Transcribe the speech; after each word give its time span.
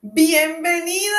Bienvenidos, 0.00 1.12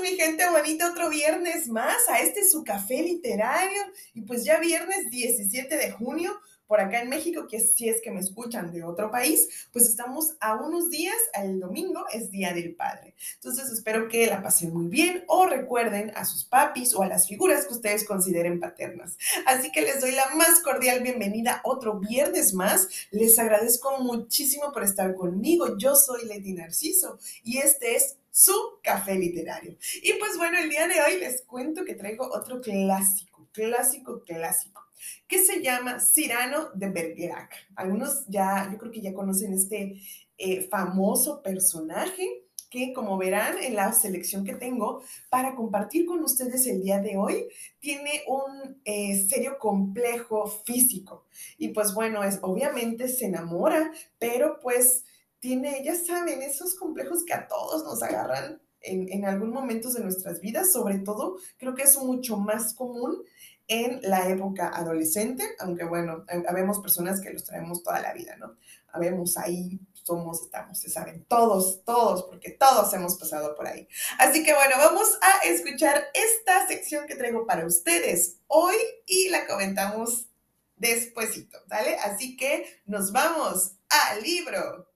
mi 0.00 0.10
gente 0.10 0.48
bonita, 0.48 0.92
otro 0.92 1.10
viernes 1.10 1.66
más 1.66 2.08
a 2.08 2.20
este 2.20 2.48
su 2.48 2.62
café 2.62 3.02
literario. 3.02 3.82
Y 4.14 4.22
pues 4.22 4.44
ya 4.44 4.60
viernes 4.60 5.10
17 5.10 5.76
de 5.76 5.90
junio, 5.90 6.38
por 6.66 6.80
acá 6.80 7.00
en 7.00 7.08
México, 7.08 7.46
que 7.48 7.60
si 7.60 7.88
es 7.88 8.00
que 8.02 8.10
me 8.10 8.20
escuchan 8.20 8.72
de 8.72 8.82
otro 8.82 9.10
país, 9.10 9.68
pues 9.72 9.86
estamos 9.86 10.36
a 10.40 10.54
unos 10.56 10.90
días, 10.90 11.16
el 11.34 11.60
domingo 11.60 12.04
es 12.12 12.30
Día 12.30 12.52
del 12.52 12.74
Padre. 12.74 13.14
Entonces 13.34 13.70
espero 13.70 14.08
que 14.08 14.26
la 14.26 14.42
pasen 14.42 14.72
muy 14.72 14.88
bien 14.88 15.24
o 15.28 15.46
recuerden 15.46 16.12
a 16.16 16.24
sus 16.24 16.44
papis 16.44 16.94
o 16.94 17.02
a 17.02 17.08
las 17.08 17.28
figuras 17.28 17.66
que 17.66 17.74
ustedes 17.74 18.04
consideren 18.04 18.60
paternas. 18.60 19.16
Así 19.46 19.70
que 19.70 19.82
les 19.82 20.00
doy 20.00 20.12
la 20.12 20.28
más 20.34 20.60
cordial 20.60 21.02
bienvenida 21.02 21.60
otro 21.64 21.98
viernes 21.98 22.54
más. 22.54 22.88
Les 23.10 23.38
agradezco 23.38 23.98
muchísimo 24.00 24.72
por 24.72 24.82
estar 24.82 25.14
conmigo. 25.14 25.76
Yo 25.78 25.94
soy 25.94 26.26
Leti 26.26 26.52
Narciso 26.52 27.18
y 27.42 27.58
este 27.58 27.96
es 27.96 28.16
su 28.30 28.52
café 28.82 29.14
literario. 29.14 29.76
Y 30.02 30.12
pues 30.14 30.36
bueno, 30.36 30.58
el 30.58 30.68
día 30.68 30.86
de 30.88 31.00
hoy 31.00 31.20
les 31.20 31.42
cuento 31.42 31.84
que 31.84 31.94
traigo 31.94 32.28
otro 32.30 32.60
clásico, 32.60 33.48
clásico, 33.52 34.22
clásico 34.24 34.85
que 35.26 35.38
se 35.38 35.62
llama 35.62 35.98
Cyrano 36.00 36.70
de 36.74 36.88
Bergerac. 36.90 37.54
Algunos 37.74 38.26
ya, 38.28 38.68
yo 38.70 38.78
creo 38.78 38.92
que 38.92 39.00
ya 39.00 39.14
conocen 39.14 39.52
este 39.52 40.00
eh, 40.38 40.62
famoso 40.68 41.42
personaje 41.42 42.46
que 42.70 42.92
como 42.92 43.16
verán 43.16 43.56
en 43.62 43.74
la 43.74 43.92
selección 43.92 44.44
que 44.44 44.54
tengo 44.54 45.02
para 45.30 45.54
compartir 45.54 46.06
con 46.06 46.22
ustedes 46.22 46.66
el 46.66 46.82
día 46.82 47.00
de 47.00 47.16
hoy, 47.16 47.46
tiene 47.78 48.22
un 48.26 48.80
eh, 48.84 49.26
serio 49.28 49.58
complejo 49.58 50.46
físico. 50.64 51.24
Y 51.58 51.68
pues 51.68 51.94
bueno, 51.94 52.24
es 52.24 52.38
obviamente 52.42 53.08
se 53.08 53.26
enamora, 53.26 53.92
pero 54.18 54.58
pues 54.60 55.04
tiene, 55.38 55.82
ya 55.84 55.94
saben, 55.94 56.42
esos 56.42 56.74
complejos 56.76 57.24
que 57.24 57.34
a 57.34 57.46
todos 57.46 57.84
nos 57.84 58.02
agarran 58.02 58.60
en, 58.80 59.12
en 59.12 59.24
algún 59.24 59.50
momento 59.50 59.92
de 59.92 60.00
nuestras 60.00 60.40
vidas, 60.40 60.72
sobre 60.72 60.98
todo 60.98 61.36
creo 61.58 61.74
que 61.74 61.82
es 61.82 61.96
mucho 61.98 62.36
más 62.36 62.74
común 62.74 63.22
en 63.68 64.00
la 64.02 64.28
época 64.28 64.68
adolescente, 64.68 65.44
aunque 65.58 65.84
bueno, 65.84 66.24
habemos 66.48 66.78
personas 66.80 67.20
que 67.20 67.32
los 67.32 67.44
traemos 67.44 67.82
toda 67.82 68.00
la 68.00 68.12
vida, 68.12 68.36
¿no? 68.36 68.56
Habemos 68.92 69.36
ahí, 69.36 69.80
somos, 69.92 70.42
estamos, 70.42 70.78
se 70.78 70.88
saben, 70.88 71.24
todos, 71.24 71.82
todos, 71.84 72.24
porque 72.24 72.52
todos 72.52 72.92
hemos 72.94 73.16
pasado 73.16 73.54
por 73.54 73.66
ahí. 73.66 73.88
Así 74.18 74.44
que 74.44 74.54
bueno, 74.54 74.76
vamos 74.78 75.18
a 75.20 75.46
escuchar 75.46 76.04
esta 76.14 76.66
sección 76.68 77.06
que 77.06 77.16
traigo 77.16 77.44
para 77.44 77.66
ustedes 77.66 78.38
hoy 78.46 78.76
y 79.04 79.28
la 79.30 79.46
comentamos 79.46 80.28
despuesito, 80.76 81.58
¿vale? 81.66 81.96
Así 81.96 82.36
que 82.36 82.80
nos 82.86 83.12
vamos 83.12 83.72
al 83.88 84.22
libro. 84.22 84.88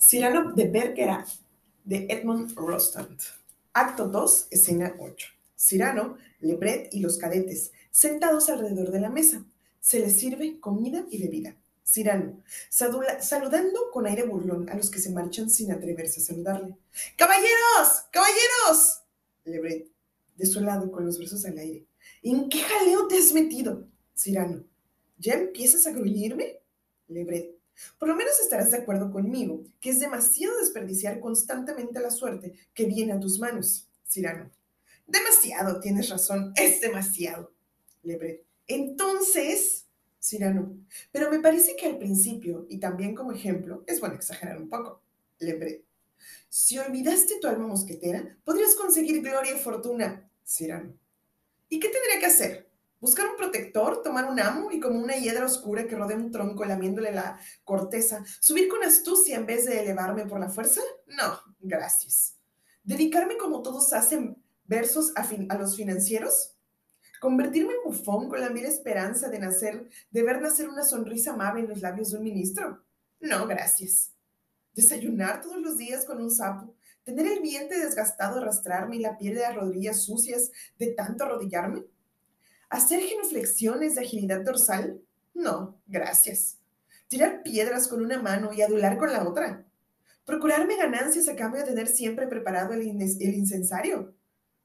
Cyrano 0.00 0.52
de 0.52 0.64
Bergerac, 0.68 1.28
de 1.84 2.06
Edmund 2.10 2.56
Rostand. 2.56 3.39
Acto 3.72 4.08
2, 4.08 4.48
escena 4.50 4.96
8. 4.98 5.28
Cyrano, 5.56 6.18
Lebret 6.40 6.92
y 6.92 6.98
los 6.98 7.18
cadetes, 7.18 7.70
sentados 7.92 8.48
alrededor 8.48 8.90
de 8.90 8.98
la 8.98 9.10
mesa. 9.10 9.44
Se 9.80 10.00
les 10.00 10.18
sirve 10.18 10.58
comida 10.58 11.06
y 11.08 11.22
bebida. 11.22 11.54
Cyrano, 11.84 12.42
saludando 12.68 13.90
con 13.92 14.06
aire 14.06 14.24
burlón 14.24 14.68
a 14.70 14.74
los 14.74 14.90
que 14.90 14.98
se 14.98 15.10
marchan 15.10 15.48
sin 15.48 15.70
atreverse 15.70 16.20
a 16.20 16.24
saludarle. 16.24 16.76
¡Caballeros! 17.16 18.06
¡Caballeros! 18.10 19.02
Lebret, 19.44 19.86
desolado 20.36 20.90
con 20.90 21.06
los 21.06 21.18
brazos 21.18 21.44
al 21.44 21.58
aire. 21.58 21.86
¿En 22.24 22.48
qué 22.48 22.58
jaleo 22.58 23.06
te 23.06 23.18
has 23.18 23.32
metido? 23.32 23.86
Cyrano, 24.16 24.64
¿ya 25.16 25.34
empiezas 25.34 25.86
a 25.86 25.92
gruñirme? 25.92 26.60
Lebret, 27.06 27.56
por 27.98 28.08
lo 28.08 28.16
menos 28.16 28.38
estarás 28.40 28.70
de 28.70 28.78
acuerdo 28.78 29.10
conmigo 29.10 29.62
que 29.80 29.90
es 29.90 30.00
demasiado 30.00 30.58
desperdiciar 30.58 31.20
constantemente 31.20 32.00
la 32.00 32.10
suerte 32.10 32.54
que 32.74 32.86
viene 32.86 33.12
a 33.12 33.20
tus 33.20 33.38
manos, 33.38 33.88
Cirano. 34.08 34.50
Demasiado, 35.06 35.80
tienes 35.80 36.08
razón, 36.08 36.52
es 36.56 36.80
demasiado. 36.80 37.52
Lebret. 38.02 38.44
Entonces, 38.66 39.86
Cirano, 40.20 40.76
pero 41.12 41.30
me 41.30 41.40
parece 41.40 41.76
que 41.76 41.86
al 41.86 41.98
principio, 41.98 42.66
y 42.68 42.78
también 42.78 43.14
como 43.14 43.32
ejemplo, 43.32 43.84
es 43.86 44.00
bueno 44.00 44.14
exagerar 44.14 44.58
un 44.58 44.68
poco. 44.68 45.02
Lebret. 45.38 45.84
Si 46.48 46.78
olvidaste 46.78 47.38
tu 47.40 47.46
alma 47.46 47.66
mosquetera, 47.66 48.36
podrías 48.44 48.74
conseguir 48.74 49.22
gloria 49.22 49.56
y 49.56 49.58
fortuna, 49.58 50.30
Cirano. 50.44 50.94
¿Y 51.68 51.78
qué 51.78 51.88
tendría 51.88 52.18
que 52.18 52.26
hacer? 52.26 52.59
Buscar 53.00 53.30
un 53.30 53.36
protector, 53.36 54.02
tomar 54.02 54.30
un 54.30 54.38
amo 54.38 54.70
y 54.70 54.78
como 54.78 54.98
una 54.98 55.16
hiedra 55.16 55.46
oscura 55.46 55.86
que 55.86 55.96
rodea 55.96 56.18
un 56.18 56.30
tronco 56.30 56.66
lamiéndole 56.66 57.12
la 57.12 57.40
corteza, 57.64 58.22
subir 58.40 58.68
con 58.68 58.82
astucia 58.82 59.36
en 59.36 59.46
vez 59.46 59.64
de 59.64 59.80
elevarme 59.80 60.26
por 60.26 60.38
la 60.38 60.50
fuerza? 60.50 60.82
No, 61.06 61.40
gracias. 61.60 62.36
¿Dedicarme 62.82 63.38
como 63.38 63.62
todos 63.62 63.94
hacen 63.94 64.36
versos 64.64 65.12
a, 65.16 65.56
los 65.56 65.76
financieros? 65.76 66.56
¿Convertirme 67.22 67.72
en 67.72 67.84
bufón 67.84 68.28
con 68.28 68.40
la 68.40 68.50
mera 68.50 68.68
esperanza 68.68 69.30
de 69.30 69.38
nacer, 69.38 69.88
de 70.10 70.22
ver 70.22 70.42
nacer 70.42 70.68
una 70.68 70.84
sonrisa 70.84 71.32
amable 71.32 71.62
en 71.62 71.68
los 71.68 71.80
labios 71.80 72.10
de 72.10 72.18
un 72.18 72.24
ministro? 72.24 72.84
No, 73.18 73.46
gracias. 73.46 74.12
¿Desayunar 74.74 75.40
todos 75.40 75.58
los 75.58 75.78
días 75.78 76.04
con 76.04 76.20
un 76.20 76.30
sapo? 76.30 76.74
¿Tener 77.02 77.26
el 77.26 77.40
vientre 77.40 77.78
desgastado 77.78 78.40
arrastrarme 78.40 78.96
y 78.96 79.00
la 79.00 79.16
piel 79.16 79.36
de 79.36 79.40
las 79.40 79.54
rodillas 79.54 80.04
sucias 80.04 80.50
de 80.78 80.88
tanto 80.88 81.24
arrodillarme? 81.24 81.84
¿Hacer 82.70 83.00
genuflexiones 83.00 83.96
de 83.96 84.02
agilidad 84.02 84.42
dorsal? 84.42 85.02
No, 85.34 85.80
gracias. 85.86 86.58
¿Tirar 87.08 87.42
piedras 87.42 87.88
con 87.88 88.02
una 88.02 88.22
mano 88.22 88.52
y 88.52 88.62
adular 88.62 88.96
con 88.96 89.12
la 89.12 89.28
otra? 89.28 89.66
¿Procurarme 90.24 90.76
ganancias 90.76 91.28
a 91.28 91.34
cambio 91.34 91.60
de 91.60 91.66
tener 91.66 91.88
siempre 91.88 92.28
preparado 92.28 92.72
el, 92.72 92.82
el 92.82 93.34
incensario? 93.34 94.14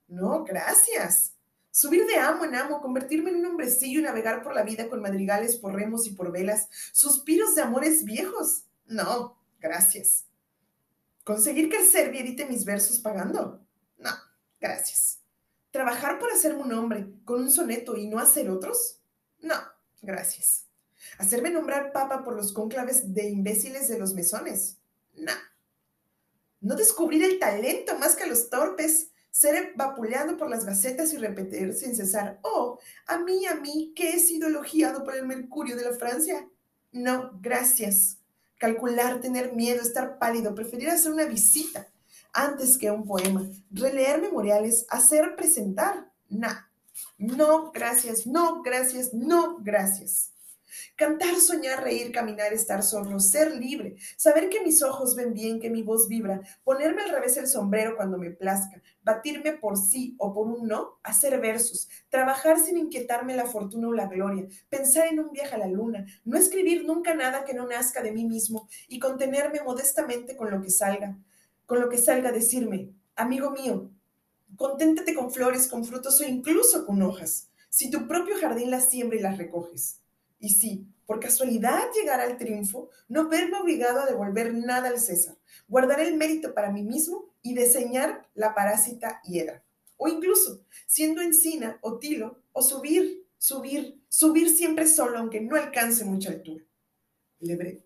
No, 0.08 0.44
gracias. 0.44 1.34
Subir 1.72 2.06
de 2.06 2.18
amo 2.18 2.46
en 2.46 2.54
amo, 2.54 2.80
convertirme 2.80 3.32
en 3.32 3.38
un 3.38 3.48
hombrecillo 3.48 4.00
y 4.00 4.04
navegar 4.04 4.44
por 4.44 4.54
la 4.54 4.62
vida 4.62 4.88
con 4.88 5.02
madrigales 5.02 5.58
por 5.58 5.74
remos 5.74 6.06
y 6.06 6.12
por 6.12 6.32
velas, 6.32 6.70
suspiros 6.94 7.56
de 7.56 7.64
amores 7.64 8.06
viejos. 8.06 8.66
No, 8.86 9.42
gracias. 9.60 10.26
¿Conseguir 11.24 11.70
que 11.70 11.78
el 11.78 11.86
Servi 11.86 12.20
edite 12.20 12.46
mis 12.46 12.64
versos 12.64 13.00
pagando? 13.00 13.66
No, 13.98 14.12
gracias. 14.62 15.25
¿Trabajar 15.76 16.20
por 16.20 16.32
hacerme 16.32 16.64
un 16.64 16.72
hombre 16.72 17.06
con 17.26 17.42
un 17.42 17.52
soneto 17.52 17.98
y 17.98 18.08
no 18.08 18.18
hacer 18.18 18.50
otros? 18.50 19.02
No, 19.42 19.56
gracias. 20.02 20.68
¿Hacerme 21.18 21.50
nombrar 21.50 21.92
papa 21.92 22.24
por 22.24 22.34
los 22.34 22.54
cónclaves 22.54 23.14
de 23.14 23.28
imbéciles 23.28 23.90
de 23.90 24.00
los 24.00 24.14
mesones? 24.14 24.78
No. 25.16 25.34
¿No 26.62 26.76
descubrir 26.78 27.26
el 27.26 27.40
talento 27.40 28.00
más 28.00 28.16
que 28.16 28.26
los 28.26 28.50
torpes? 28.50 29.10
¿Ser 29.32 29.74
vapuleado 29.76 30.38
por 30.38 30.50
las 30.50 30.64
gacetas 30.64 31.12
y 31.12 31.18
repetir 31.18 31.74
sin 31.74 31.94
cesar, 31.94 32.40
oh, 32.44 32.80
a 33.08 33.18
mí, 33.18 33.46
a 33.46 33.56
mí, 33.56 33.92
que 33.94 34.12
he 34.12 34.20
sido 34.22 34.48
elogiado 34.48 35.04
por 35.04 35.14
el 35.14 35.28
Mercurio 35.28 35.76
de 35.76 35.92
la 35.92 35.98
Francia? 35.98 36.48
No, 36.94 37.38
gracias. 37.42 38.20
Calcular, 38.60 39.20
tener 39.20 39.52
miedo, 39.52 39.82
estar 39.82 40.20
pálido, 40.20 40.56
preferir 40.56 40.90
hacer 40.90 41.12
una 41.12 41.26
visita 41.26 41.90
antes 42.36 42.78
que 42.78 42.92
un 42.92 43.06
poema. 43.06 43.50
Releer 43.72 44.22
memoriales, 44.22 44.86
hacer 44.90 45.36
presentar. 45.36 46.12
No, 46.30 46.50
no, 47.18 47.72
gracias, 47.72 48.28
no, 48.28 48.62
gracias, 48.62 49.14
no, 49.14 49.58
gracias. 49.62 50.32
Cantar, 50.98 51.36
soñar, 51.36 51.84
reír, 51.84 52.12
caminar, 52.12 52.52
estar 52.52 52.84
solo, 52.84 53.20
ser 53.22 53.56
libre, 53.56 53.96
saber 54.18 54.50
que 54.50 54.62
mis 54.62 54.84
ojos 54.84 55.16
ven 55.16 55.34
bien, 55.34 55.62
que 55.62 55.70
mi 55.70 55.84
voz 55.84 56.10
vibra, 56.10 56.42
ponerme 56.66 57.04
al 57.04 57.12
revés 57.12 57.38
el 57.38 57.48
sombrero 57.48 57.96
cuando 57.96 58.18
me 58.18 58.32
plazca, 58.32 58.82
batirme 59.02 59.54
por 59.54 59.78
sí 59.78 60.16
o 60.18 60.34
por 60.34 60.48
un 60.48 60.68
no, 60.68 61.00
hacer 61.04 61.40
versos, 61.40 61.88
trabajar 62.10 62.60
sin 62.60 62.78
inquietarme 62.78 63.38
la 63.38 63.46
fortuna 63.46 63.88
o 63.88 63.94
la 63.94 64.08
gloria, 64.08 64.48
pensar 64.68 65.08
en 65.08 65.22
un 65.22 65.32
viaje 65.32 65.56
a 65.56 65.60
la 65.60 65.68
luna, 65.68 66.06
no 66.26 66.38
escribir 66.38 66.86
nunca 66.86 67.14
nada 67.14 67.46
que 67.46 67.54
no 67.54 67.66
nazca 67.66 68.02
de 68.02 68.12
mí 68.12 68.26
mismo 68.26 68.68
y 68.90 69.00
contenerme 69.00 69.62
modestamente 69.64 70.36
con 70.36 70.52
lo 70.52 70.62
que 70.62 70.72
salga, 70.72 71.18
con 71.66 71.80
lo 71.82 71.90
que 71.90 71.98
salga 71.98 72.30
a 72.30 72.34
decirme, 72.34 72.94
amigo 73.16 73.52
mío, 73.52 73.92
conténtate 74.56 75.14
con 75.14 75.32
flores, 75.32 75.68
con 75.68 75.86
frutos 75.86 76.20
o 76.22 76.24
incluso 76.24 76.86
con 76.86 77.02
hojas, 77.02 77.50
si 77.70 77.90
tu 77.90 78.08
propio 78.08 78.36
jardín 78.40 78.72
las 78.72 78.90
siembra 78.90 79.18
y 79.18 79.22
las 79.22 79.38
recoges. 79.38 80.02
Y 80.40 80.50
si, 80.50 80.88
por 81.06 81.20
casualidad 81.20 81.92
llegara 81.96 82.24
al 82.24 82.38
triunfo, 82.38 82.90
no 83.08 83.30
verme 83.30 83.58
obligado 83.58 84.02
a 84.02 84.06
devolver 84.06 84.54
nada 84.54 84.90
al 84.90 85.00
César, 85.00 85.38
guardaré 85.68 86.08
el 86.08 86.18
mérito 86.18 86.54
para 86.54 86.72
mí 86.72 86.84
mismo 86.84 87.34
y 87.42 87.56
diseñar 87.56 88.28
la 88.34 88.54
parásita 88.54 89.22
hiedra. 89.24 89.64
O 89.98 90.08
incluso, 90.08 90.62
siendo 90.86 91.22
encina 91.22 91.80
o 91.82 91.98
tilo, 92.00 92.40
o 92.52 92.62
subir, 92.62 93.26
subir, 93.38 94.02
subir 94.10 94.50
siempre 94.50 94.88
solo, 94.88 95.18
aunque 95.18 95.42
no 95.42 95.56
alcance 95.56 96.06
mucha 96.06 96.30
altura. 96.30 96.64
Lebret. 97.40 97.84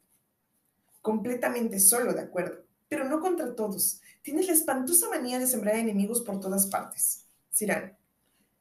Completamente 1.02 1.80
solo, 1.80 2.14
de 2.14 2.22
acuerdo 2.22 2.69
pero 2.90 3.08
no 3.08 3.22
contra 3.22 3.56
todos. 3.56 4.02
Tienes 4.22 4.48
la 4.48 4.54
espantosa 4.54 5.08
manía 5.10 5.40
de 5.40 5.48
sembrar 5.48 5.76
enemigos 5.76 6.22
por 6.22 6.40
todas 6.40 6.68
partes. 6.68 7.26
Cirano. 7.54 7.96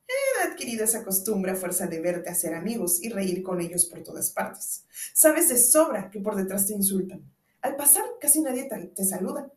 He 0.07 0.49
adquirido 0.49 0.85
esa 0.85 1.05
costumbre 1.05 1.53
a 1.53 1.57
fuerza 1.57 1.87
de 1.87 2.01
verte 2.01 2.31
hacer 2.31 2.55
amigos 2.55 3.03
y 3.03 3.09
reír 3.09 3.43
con 3.43 3.61
ellos 3.61 3.87
por 3.87 4.03
todas 4.03 4.31
partes. 4.31 4.85
Sabes 5.13 5.49
de 5.49 5.59
sobra 5.59 6.11
que 6.11 6.21
por 6.21 6.37
detrás 6.37 6.67
te 6.67 6.75
insultan. 6.75 7.23
Al 7.61 7.77
pasar 7.77 8.05
casi 8.21 8.41
nadie 8.41 8.69
te 8.95 9.05
saluda. 9.05 9.53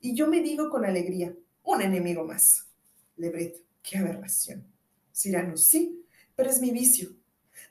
Y 0.00 0.14
yo 0.14 0.28
me 0.28 0.42
digo 0.42 0.68
con 0.70 0.84
alegría, 0.84 1.34
un 1.62 1.82
enemigo 1.82 2.24
más. 2.24 2.66
Lebret, 3.16 3.64
qué 3.82 3.98
aberración. 3.98 4.66
Cirano, 5.12 5.56
sí, 5.56 6.04
pero 6.36 6.50
es 6.50 6.60
mi 6.60 6.70
vicio. 6.70 7.10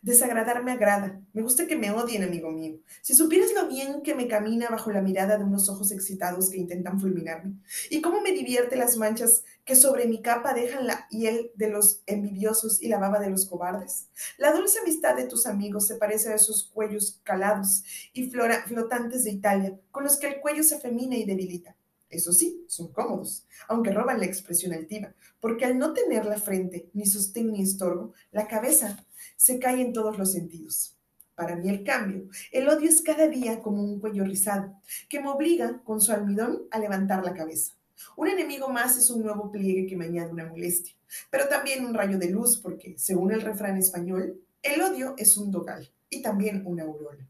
Desagradar 0.05 0.63
me 0.63 0.71
agrada. 0.71 1.19
Me 1.33 1.41
gusta 1.41 1.65
que 1.65 1.75
me 1.75 1.89
odien, 1.89 2.21
amigo 2.21 2.51
mío. 2.51 2.77
Si 3.01 3.15
supieras 3.15 3.51
lo 3.55 3.67
bien 3.67 4.03
que 4.03 4.13
me 4.13 4.27
camina 4.27 4.69
bajo 4.69 4.91
la 4.91 5.01
mirada 5.01 5.39
de 5.39 5.43
unos 5.43 5.67
ojos 5.67 5.91
excitados 5.91 6.51
que 6.51 6.59
intentan 6.59 6.99
fulminarme, 6.99 7.55
y 7.89 8.01
cómo 8.01 8.21
me 8.21 8.31
divierte 8.31 8.75
las 8.75 8.97
manchas 8.97 9.43
que 9.63 9.75
sobre 9.75 10.05
mi 10.05 10.21
capa 10.21 10.53
dejan 10.53 10.85
la 10.85 11.07
hiel 11.09 11.49
de 11.55 11.71
los 11.71 12.03
envidiosos 12.05 12.83
y 12.83 12.87
la 12.87 12.99
baba 12.99 13.17
de 13.17 13.31
los 13.31 13.47
cobardes. 13.47 14.09
La 14.37 14.51
dulce 14.51 14.77
amistad 14.77 15.15
de 15.15 15.25
tus 15.25 15.47
amigos 15.47 15.87
se 15.87 15.95
parece 15.95 16.31
a 16.31 16.35
esos 16.35 16.69
cuellos 16.71 17.19
calados 17.23 17.83
y 18.13 18.29
flotantes 18.29 19.23
de 19.23 19.31
Italia, 19.31 19.79
con 19.89 20.03
los 20.03 20.17
que 20.17 20.27
el 20.27 20.39
cuello 20.39 20.61
se 20.61 20.75
afemina 20.75 21.15
y 21.15 21.25
debilita. 21.25 21.75
Eso 22.15 22.31
sí, 22.31 22.63
son 22.67 22.91
cómodos, 22.91 23.45
aunque 23.67 23.91
roban 23.91 24.19
la 24.19 24.25
expresión 24.25 24.73
altiva, 24.73 25.13
porque 25.39 25.65
al 25.65 25.77
no 25.77 25.93
tener 25.93 26.25
la 26.25 26.39
frente, 26.39 26.89
ni 26.93 27.05
sostén 27.05 27.51
ni 27.51 27.61
estorbo, 27.61 28.13
la 28.31 28.47
cabeza 28.47 29.05
se 29.35 29.59
cae 29.59 29.81
en 29.81 29.93
todos 29.93 30.17
los 30.17 30.31
sentidos. 30.31 30.95
Para 31.35 31.57
mí 31.57 31.69
el 31.69 31.83
cambio, 31.83 32.29
el 32.51 32.69
odio 32.69 32.89
es 32.89 33.01
cada 33.01 33.27
día 33.27 33.61
como 33.61 33.83
un 33.83 33.99
cuello 33.99 34.23
rizado, 34.23 34.79
que 35.09 35.19
me 35.19 35.29
obliga 35.29 35.81
con 35.83 35.99
su 35.99 36.13
almidón 36.13 36.63
a 36.71 36.79
levantar 36.79 37.25
la 37.25 37.33
cabeza. 37.33 37.73
Un 38.15 38.29
enemigo 38.29 38.69
más 38.69 38.97
es 38.97 39.09
un 39.09 39.23
nuevo 39.23 39.51
pliegue 39.51 39.87
que 39.87 39.97
me 39.97 40.05
añade 40.05 40.31
una 40.31 40.45
molestia, 40.45 40.93
pero 41.29 41.47
también 41.49 41.85
un 41.85 41.93
rayo 41.93 42.17
de 42.17 42.29
luz 42.29 42.57
porque, 42.57 42.97
según 42.97 43.33
el 43.33 43.41
refrán 43.41 43.77
español, 43.77 44.41
el 44.63 44.81
odio 44.81 45.15
es 45.17 45.37
un 45.37 45.51
dogal 45.51 45.91
y 46.09 46.21
también 46.21 46.63
una 46.65 46.83
aurora. 46.83 47.27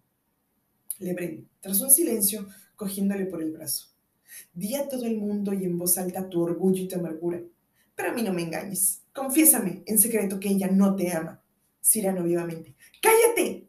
Lebrén, 1.00 1.50
tras 1.60 1.82
un 1.82 1.92
silencio, 1.92 2.48
cogiéndole 2.76 3.26
por 3.26 3.42
el 3.42 3.52
brazo. 3.52 3.95
Di 4.54 4.76
a 4.76 4.88
todo 4.88 5.06
el 5.06 5.18
mundo 5.18 5.54
y 5.54 5.64
en 5.64 5.78
voz 5.78 5.98
alta 5.98 6.30
tu 6.30 6.42
orgullo 6.42 6.84
y 6.84 6.88
tu 6.88 6.98
amargura. 6.98 7.42
Pero 7.96 8.10
a 8.10 8.14
mí 8.14 8.24
no 8.24 8.34
me 8.34 8.44
engañes. 8.44 9.02
Confiésame 9.14 9.84
en 9.86 10.00
secreto 10.00 10.40
que 10.40 10.50
ella 10.50 10.68
no 10.68 10.96
te 10.96 11.12
ama. 11.12 11.42
Cirano 11.82 12.24
vivamente. 12.24 12.76
¡Cállate! 13.02 13.68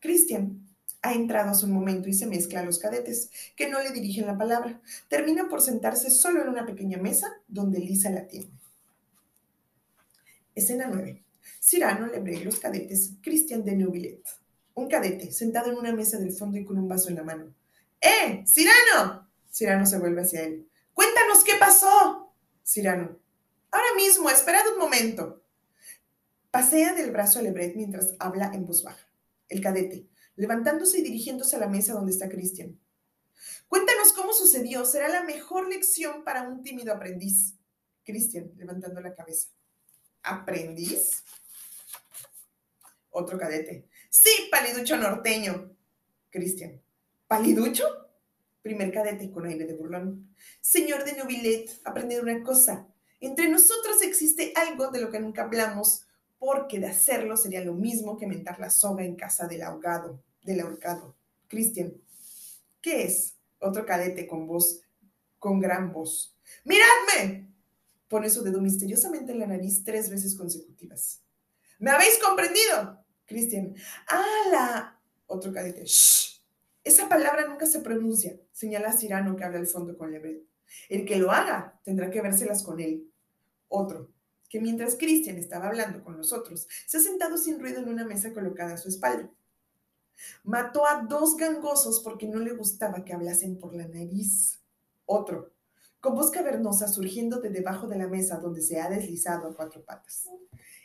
Cristian 0.00 0.68
ha 1.02 1.12
entrado 1.14 1.50
hace 1.50 1.64
un 1.64 1.72
momento 1.72 2.08
y 2.08 2.14
se 2.14 2.26
mezcla 2.26 2.60
a 2.60 2.64
los 2.64 2.78
cadetes, 2.78 3.30
que 3.56 3.68
no 3.68 3.82
le 3.82 3.90
dirigen 3.90 4.26
la 4.26 4.36
palabra. 4.36 4.80
Termina 5.08 5.48
por 5.48 5.62
sentarse 5.62 6.10
solo 6.10 6.42
en 6.42 6.48
una 6.48 6.66
pequeña 6.66 6.98
mesa 6.98 7.28
donde 7.46 7.78
Lisa 7.78 8.10
la 8.10 8.26
tiene. 8.26 8.50
Escena 10.54 10.88
9. 10.92 11.22
Cirano 11.60 12.06
le 12.06 12.36
a 12.36 12.44
los 12.44 12.58
cadetes 12.58 13.12
Cristian 13.22 13.64
de 13.64 13.76
Neuvillet. 13.76 14.22
Un 14.74 14.88
cadete, 14.88 15.32
sentado 15.32 15.70
en 15.70 15.78
una 15.78 15.92
mesa 15.92 16.18
del 16.18 16.32
fondo 16.32 16.58
y 16.58 16.64
con 16.64 16.78
un 16.78 16.88
vaso 16.88 17.08
en 17.08 17.16
la 17.16 17.24
mano. 17.24 17.54
¡Eh! 18.00 18.44
¡Cirano! 18.46 19.27
Cirano 19.50 19.86
se 19.86 19.98
vuelve 19.98 20.22
hacia 20.22 20.42
él. 20.42 20.68
Cuéntanos 20.94 21.44
qué 21.44 21.54
pasó. 21.58 22.34
Cirano. 22.64 23.18
Ahora 23.70 23.94
mismo, 23.96 24.30
esperad 24.30 24.62
un 24.72 24.78
momento. 24.78 25.42
Pasea 26.50 26.94
del 26.94 27.10
brazo 27.10 27.38
a 27.38 27.42
Lebret 27.42 27.76
mientras 27.76 28.14
habla 28.18 28.50
en 28.54 28.64
voz 28.64 28.82
baja. 28.82 29.06
El 29.48 29.60
cadete, 29.60 30.08
levantándose 30.36 30.98
y 30.98 31.02
dirigiéndose 31.02 31.56
a 31.56 31.60
la 31.60 31.68
mesa 31.68 31.92
donde 31.92 32.12
está 32.12 32.28
Cristian. 32.28 32.78
Cuéntanos 33.68 34.12
cómo 34.12 34.32
sucedió. 34.32 34.84
Será 34.84 35.08
la 35.08 35.22
mejor 35.22 35.68
lección 35.68 36.24
para 36.24 36.42
un 36.48 36.62
tímido 36.62 36.92
aprendiz. 36.92 37.54
Cristian, 38.04 38.50
levantando 38.56 39.00
la 39.00 39.14
cabeza. 39.14 39.48
¿Aprendiz? 40.22 41.22
Otro 43.10 43.38
cadete. 43.38 43.88
Sí, 44.08 44.48
paliducho 44.50 44.96
norteño. 44.96 45.76
Cristian. 46.30 46.80
¿Paliducho? 47.26 48.07
Primer 48.68 48.92
cadete 48.92 49.30
con 49.30 49.46
aire 49.46 49.64
de 49.64 49.72
burlón. 49.72 50.28
Señor 50.60 51.02
de 51.02 51.16
Nobilet, 51.16 51.80
aprended 51.84 52.22
una 52.22 52.42
cosa. 52.42 52.86
Entre 53.18 53.48
nosotros 53.48 54.02
existe 54.02 54.52
algo 54.54 54.90
de 54.90 55.00
lo 55.00 55.10
que 55.10 55.20
nunca 55.20 55.44
hablamos, 55.44 56.02
porque 56.38 56.78
de 56.78 56.88
hacerlo 56.88 57.38
sería 57.38 57.64
lo 57.64 57.72
mismo 57.72 58.18
que 58.18 58.26
mentar 58.26 58.60
la 58.60 58.68
soga 58.68 59.06
en 59.06 59.16
casa 59.16 59.46
del 59.46 59.62
ahogado, 59.62 60.22
del 60.42 60.60
ahorcado. 60.60 61.16
Cristian, 61.46 61.94
¿qué 62.82 63.04
es? 63.04 63.38
Otro 63.58 63.86
cadete 63.86 64.26
con 64.26 64.46
voz, 64.46 64.82
con 65.38 65.60
gran 65.60 65.90
voz. 65.90 66.36
¡Miradme! 66.64 67.50
Pone 68.06 68.28
su 68.28 68.44
dedo 68.44 68.60
misteriosamente 68.60 69.32
en 69.32 69.38
la 69.38 69.46
nariz 69.46 69.82
tres 69.82 70.10
veces 70.10 70.36
consecutivas. 70.36 71.22
¿Me 71.78 71.90
habéis 71.90 72.18
comprendido? 72.18 73.02
Cristian, 73.24 73.74
¡ah, 74.08 74.42
la! 74.50 75.00
Otro 75.26 75.54
cadete, 75.54 75.86
¡shh! 75.86 76.37
Esa 76.88 77.06
palabra 77.06 77.46
nunca 77.46 77.66
se 77.66 77.80
pronuncia, 77.80 78.40
señala 78.50 78.94
Cirano 78.94 79.36
que 79.36 79.44
habla 79.44 79.58
al 79.58 79.66
fondo 79.66 79.98
con 79.98 80.10
Lebret. 80.10 80.42
El 80.88 81.04
que 81.04 81.16
lo 81.16 81.32
haga 81.32 81.78
tendrá 81.84 82.10
que 82.10 82.22
vérselas 82.22 82.62
con 82.62 82.80
él. 82.80 83.12
Otro, 83.68 84.10
que 84.48 84.58
mientras 84.58 84.96
Cristian 84.96 85.36
estaba 85.36 85.66
hablando 85.66 86.02
con 86.02 86.16
los 86.16 86.32
otros, 86.32 86.66
se 86.86 86.96
ha 86.96 87.00
sentado 87.00 87.36
sin 87.36 87.60
ruido 87.60 87.82
en 87.82 87.90
una 87.90 88.06
mesa 88.06 88.32
colocada 88.32 88.72
a 88.72 88.78
su 88.78 88.88
espalda. 88.88 89.30
Mató 90.44 90.86
a 90.86 91.02
dos 91.02 91.36
gangosos 91.36 92.00
porque 92.00 92.26
no 92.26 92.38
le 92.38 92.54
gustaba 92.54 93.04
que 93.04 93.12
hablasen 93.12 93.58
por 93.58 93.74
la 93.74 93.86
nariz. 93.86 94.58
Otro, 95.04 95.52
con 96.00 96.14
voz 96.14 96.30
cavernosa 96.30 96.88
surgiendo 96.88 97.42
de 97.42 97.50
debajo 97.50 97.86
de 97.86 97.98
la 97.98 98.08
mesa 98.08 98.38
donde 98.38 98.62
se 98.62 98.80
ha 98.80 98.88
deslizado 98.88 99.46
a 99.46 99.54
cuatro 99.54 99.84
patas. 99.84 100.26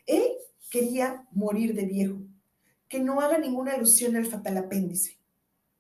Él 0.06 0.28
quería 0.70 1.26
morir 1.32 1.74
de 1.74 1.86
viejo, 1.86 2.18
que 2.90 3.00
no 3.00 3.22
haga 3.22 3.38
ninguna 3.38 3.76
alusión 3.76 4.18
al 4.18 4.26
fatal 4.26 4.58
apéndice 4.58 5.23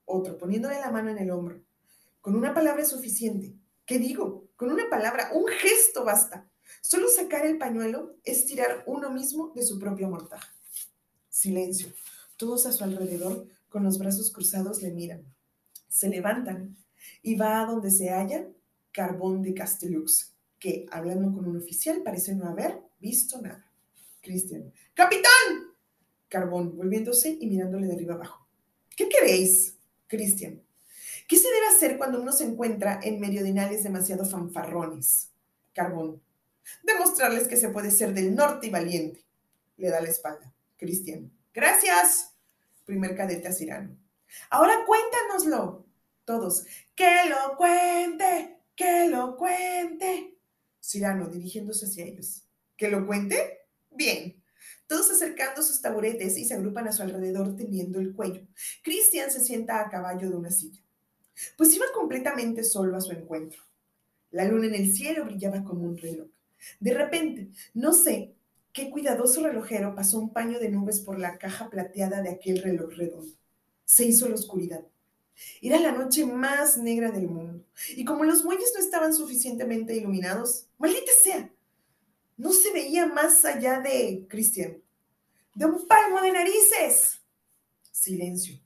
otro, 0.05 0.37
poniéndole 0.37 0.79
la 0.79 0.91
mano 0.91 1.09
en 1.09 1.17
el 1.17 1.31
hombro. 1.31 1.61
Con 2.21 2.35
una 2.35 2.53
palabra 2.53 2.83
es 2.83 2.89
suficiente. 2.89 3.55
¿Qué 3.85 3.99
digo? 3.99 4.47
Con 4.55 4.71
una 4.71 4.89
palabra, 4.89 5.31
un 5.33 5.47
gesto 5.47 6.05
basta. 6.05 6.49
Solo 6.81 7.07
sacar 7.09 7.45
el 7.45 7.57
pañuelo 7.57 8.15
es 8.23 8.45
tirar 8.45 8.83
uno 8.87 9.09
mismo 9.09 9.51
de 9.55 9.63
su 9.63 9.79
propio 9.79 10.09
mortaja. 10.09 10.53
Silencio. 11.29 11.87
Todos 12.37 12.65
a 12.65 12.71
su 12.71 12.83
alrededor, 12.83 13.47
con 13.69 13.83
los 13.83 13.97
brazos 13.97 14.31
cruzados, 14.31 14.81
le 14.81 14.91
miran. 14.91 15.25
Se 15.87 16.09
levantan 16.09 16.77
y 17.21 17.35
va 17.35 17.61
a 17.61 17.65
donde 17.65 17.91
se 17.91 18.09
halla 18.09 18.47
Carbón 18.91 19.41
de 19.41 19.53
Castellux, 19.53 20.33
que, 20.59 20.85
hablando 20.91 21.33
con 21.33 21.47
un 21.47 21.57
oficial, 21.57 22.01
parece 22.03 22.35
no 22.35 22.47
haber 22.47 22.79
visto 22.99 23.41
nada. 23.41 23.69
Cristian. 24.21 24.71
¡Capitán! 24.93 25.73
Carbón, 26.29 26.77
volviéndose 26.77 27.37
y 27.39 27.47
mirándole 27.47 27.87
de 27.87 27.93
arriba 27.93 28.13
abajo. 28.13 28.47
¿Qué 28.95 29.09
queréis? 29.09 29.77
Cristian. 30.13 30.61
¿Qué 31.27 31.37
se 31.37 31.49
debe 31.49 31.67
hacer 31.69 31.97
cuando 31.97 32.21
uno 32.21 32.31
se 32.31 32.43
encuentra 32.43 32.99
en 33.01 33.23
inales 33.23 33.81
demasiado 33.81 34.25
fanfarrones? 34.25 35.31
Carbón. 35.73 36.21
Demostrarles 36.83 37.47
que 37.47 37.57
se 37.57 37.69
puede 37.69 37.89
ser 37.89 38.13
del 38.13 38.35
norte 38.35 38.67
y 38.67 38.69
valiente. 38.69 39.25
Le 39.77 39.89
da 39.89 40.01
la 40.01 40.09
espalda. 40.09 40.53
Cristian. 40.77 41.31
Gracias. 41.51 42.35
Primer 42.85 43.15
cadete 43.15 43.47
a 43.47 43.53
Cirano. 43.53 43.97
Ahora 44.51 44.85
cuéntanoslo. 44.85 45.87
Todos. 46.25 46.65
Que 46.93 47.25
lo 47.27 47.57
cuente, 47.57 48.59
que 48.75 49.07
lo 49.09 49.35
cuente. 49.35 50.37
Cirano 50.79 51.27
dirigiéndose 51.27 51.87
hacia 51.87 52.05
ellos. 52.05 52.43
¿Que 52.77 52.87
lo 52.87 53.07
cuente? 53.07 53.65
Bien 53.89 54.42
todos 54.93 55.09
acercando 55.09 55.63
sus 55.63 55.81
taburetes 55.81 56.37
y 56.37 56.45
se 56.45 56.53
agrupan 56.53 56.87
a 56.87 56.91
su 56.91 57.01
alrededor 57.01 57.55
tendiendo 57.55 57.99
el 57.99 58.13
cuello. 58.13 58.45
Christian 58.83 59.31
se 59.31 59.43
sienta 59.43 59.79
a 59.79 59.89
caballo 59.89 60.29
de 60.29 60.35
una 60.35 60.51
silla, 60.51 60.83
pues 61.57 61.73
iba 61.73 61.87
completamente 61.95 62.63
solo 62.63 62.95
a 62.95 63.01
su 63.01 63.11
encuentro. 63.11 63.63
La 64.29 64.45
luna 64.45 64.67
en 64.67 64.75
el 64.75 64.93
cielo 64.93 65.25
brillaba 65.25 65.63
como 65.63 65.81
un 65.81 65.97
reloj. 65.97 66.27
De 66.79 66.93
repente, 66.93 67.49
no 67.73 67.91
sé 67.91 68.35
qué 68.71 68.91
cuidadoso 68.91 69.41
relojero 69.41 69.95
pasó 69.95 70.19
un 70.19 70.31
paño 70.31 70.59
de 70.59 70.69
nubes 70.69 70.99
por 70.99 71.17
la 71.17 71.39
caja 71.39 71.71
plateada 71.71 72.21
de 72.21 72.29
aquel 72.29 72.61
reloj 72.61 72.93
redondo. 72.95 73.33
Se 73.85 74.05
hizo 74.05 74.29
la 74.29 74.35
oscuridad. 74.35 74.85
Era 75.59 75.79
la 75.79 75.91
noche 75.91 76.23
más 76.23 76.77
negra 76.77 77.09
del 77.09 77.29
mundo, 77.29 77.65
y 77.95 78.05
como 78.05 78.25
los 78.25 78.45
muelles 78.45 78.71
no 78.75 78.79
estaban 78.79 79.11
suficientemente 79.11 79.95
iluminados, 79.95 80.67
maldita 80.77 81.11
sea, 81.23 81.51
no 82.37 82.51
se 82.53 82.71
veía 82.71 83.07
más 83.07 83.43
allá 83.43 83.79
de 83.79 84.27
Cristian. 84.29 84.82
¡De 85.53 85.65
un 85.65 85.87
palmo 85.87 86.21
de 86.21 86.31
narices! 86.31 87.21
Silencio. 87.91 88.59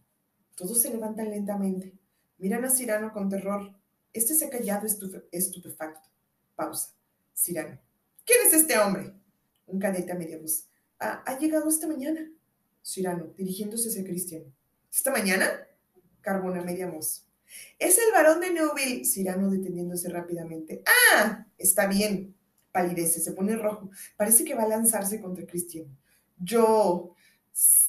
Todos 0.56 0.82
se 0.82 0.90
levantan 0.90 1.30
lentamente. 1.30 1.94
Miran 2.38 2.64
a 2.64 2.70
Cirano 2.70 3.12
con 3.12 3.30
terror. 3.30 3.74
Este 4.14 4.34
se 4.34 4.46
ha 4.46 4.50
callado 4.50 4.88
estupefacto. 5.32 6.10
Pausa. 6.56 6.94
Cirano. 7.34 7.78
¿Quién 8.26 8.40
es 8.46 8.54
este 8.54 8.80
hombre? 8.80 9.14
Un 9.68 9.80
cadete 9.80 10.12
a 10.12 10.16
media 10.16 10.40
voz. 10.40 10.68
Ha, 11.00 11.24
ha 11.26 11.38
llegado 11.38 11.70
esta 11.70 11.88
mañana. 11.88 12.32
Cirano, 12.82 13.34
dirigiéndose 13.38 13.90
hacia 13.90 14.06
Cristian. 14.06 14.44
¿Esta 14.92 15.12
mañana? 15.12 15.68
Carbón 16.22 16.58
a 16.58 16.64
media 16.64 16.90
voz. 16.90 17.28
Es 17.80 17.98
el 17.98 18.12
varón 18.14 18.40
de 18.40 18.52
Neuville, 18.52 19.06
Cirano 19.06 19.50
deteniéndose 19.50 20.10
rápidamente. 20.10 20.84
Ah, 21.14 21.46
está 21.58 21.88
bien. 21.88 22.36
Palidece, 22.72 23.20
se 23.20 23.34
pone 23.34 23.56
rojo. 23.58 23.90
Parece 24.16 24.46
que 24.46 24.56
va 24.56 24.64
a 24.64 24.68
lanzarse 24.68 25.20
contra 25.20 25.46
Cristian. 25.46 25.86
Yo. 26.40 27.16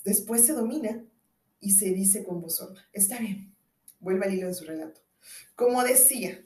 Después 0.04 0.46
se 0.46 0.54
domina 0.54 1.04
y 1.60 1.72
se 1.72 1.90
dice 1.90 2.24
con 2.24 2.40
voz 2.40 2.56
sorda. 2.56 2.88
Está 2.92 3.18
bien. 3.18 3.54
Vuelve 4.00 4.26
al 4.26 4.34
hilo 4.34 4.46
de 4.46 4.54
su 4.54 4.64
relato. 4.64 5.00
Como 5.54 5.82
decía, 5.82 6.42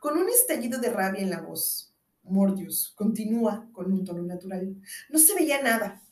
con 0.00 0.18
un 0.18 0.28
estallido 0.28 0.78
de 0.80 0.90
rabia 0.90 1.22
en 1.22 1.30
la 1.30 1.40
voz, 1.40 1.92
Mordius 2.22 2.92
continúa 2.96 3.68
con 3.72 3.92
un 3.92 4.04
tono 4.04 4.22
natural. 4.22 4.76
No 5.10 5.18
se 5.18 5.34
veía 5.34 5.62
nada. 5.62 6.02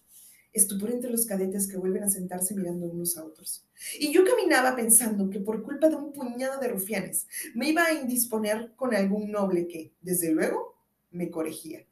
Estupor 0.52 0.90
entre 0.90 1.10
los 1.10 1.26
cadetes 1.26 1.68
que 1.68 1.76
vuelven 1.76 2.02
a 2.02 2.10
sentarse 2.10 2.56
mirando 2.56 2.86
unos 2.86 3.16
a 3.16 3.24
otros. 3.24 3.64
Y 4.00 4.12
yo 4.12 4.24
caminaba 4.24 4.74
pensando 4.74 5.30
que 5.30 5.38
por 5.38 5.62
culpa 5.62 5.88
de 5.88 5.94
un 5.94 6.12
puñado 6.12 6.60
de 6.60 6.68
rufianes 6.68 7.28
me 7.54 7.68
iba 7.68 7.84
a 7.84 7.92
indisponer 7.92 8.72
con 8.74 8.94
algún 8.94 9.30
noble 9.30 9.68
que, 9.68 9.92
desde 10.00 10.32
luego, 10.32 10.74
me 11.12 11.30
corregía. 11.30 11.86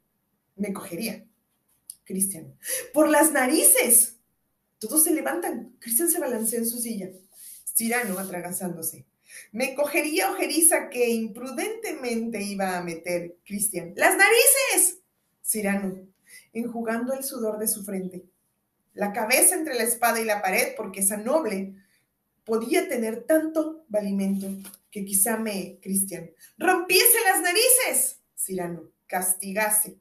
Me 0.57 0.73
cogería. 0.73 1.25
Cristian. 2.09 2.57
¡Por 2.91 3.07
las 3.07 3.31
narices! 3.31 4.15
Todos 4.79 5.03
se 5.03 5.13
levantan. 5.13 5.75
Cristian 5.77 6.09
se 6.09 6.19
balancea 6.19 6.57
en 6.57 6.65
su 6.65 6.79
silla. 6.79 7.11
Cirano 7.63 8.17
atragasándose. 8.17 9.05
Me 9.51 9.75
cogería 9.75 10.31
ojeriza 10.31 10.89
que 10.89 11.07
imprudentemente 11.09 12.41
iba 12.41 12.75
a 12.75 12.83
meter 12.83 13.37
Cristian. 13.45 13.93
¡Las 13.95 14.17
narices! 14.17 15.01
Cirano, 15.45 16.07
enjugando 16.51 17.13
el 17.13 17.23
sudor 17.23 17.59
de 17.59 17.67
su 17.67 17.85
frente. 17.85 18.25
La 18.95 19.13
cabeza 19.13 19.53
entre 19.53 19.75
la 19.75 19.83
espada 19.83 20.19
y 20.19 20.25
la 20.25 20.41
pared, 20.41 20.73
porque 20.75 21.01
esa 21.01 21.17
noble 21.17 21.75
podía 22.43 22.89
tener 22.89 23.25
tanto 23.25 23.85
valimento 23.87 24.47
que 24.89 25.05
quizá 25.05 25.37
me, 25.37 25.77
Cristian, 25.79 26.31
rompiese 26.57 27.19
las 27.23 27.41
narices. 27.43 28.19
Cirano, 28.35 28.89
castigase. 29.05 29.99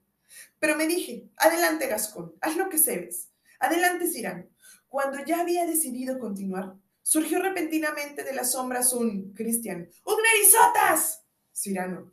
Pero 0.58 0.76
me 0.76 0.86
dije, 0.86 1.28
adelante, 1.36 1.86
Gascón, 1.86 2.34
haz 2.40 2.56
lo 2.56 2.68
que 2.68 2.78
sabes. 2.78 3.30
Adelante, 3.60 4.06
Cirano. 4.06 4.44
Cuando 4.88 5.24
ya 5.24 5.40
había 5.40 5.66
decidido 5.66 6.18
continuar, 6.18 6.74
Surgió 7.08 7.40
repentinamente 7.40 8.22
de 8.22 8.34
las 8.34 8.52
sombras 8.52 8.92
un 8.92 9.32
Cristian. 9.32 9.88
¡Un 10.04 10.16
narizotas! 10.22 11.22
Cirano. 11.54 12.12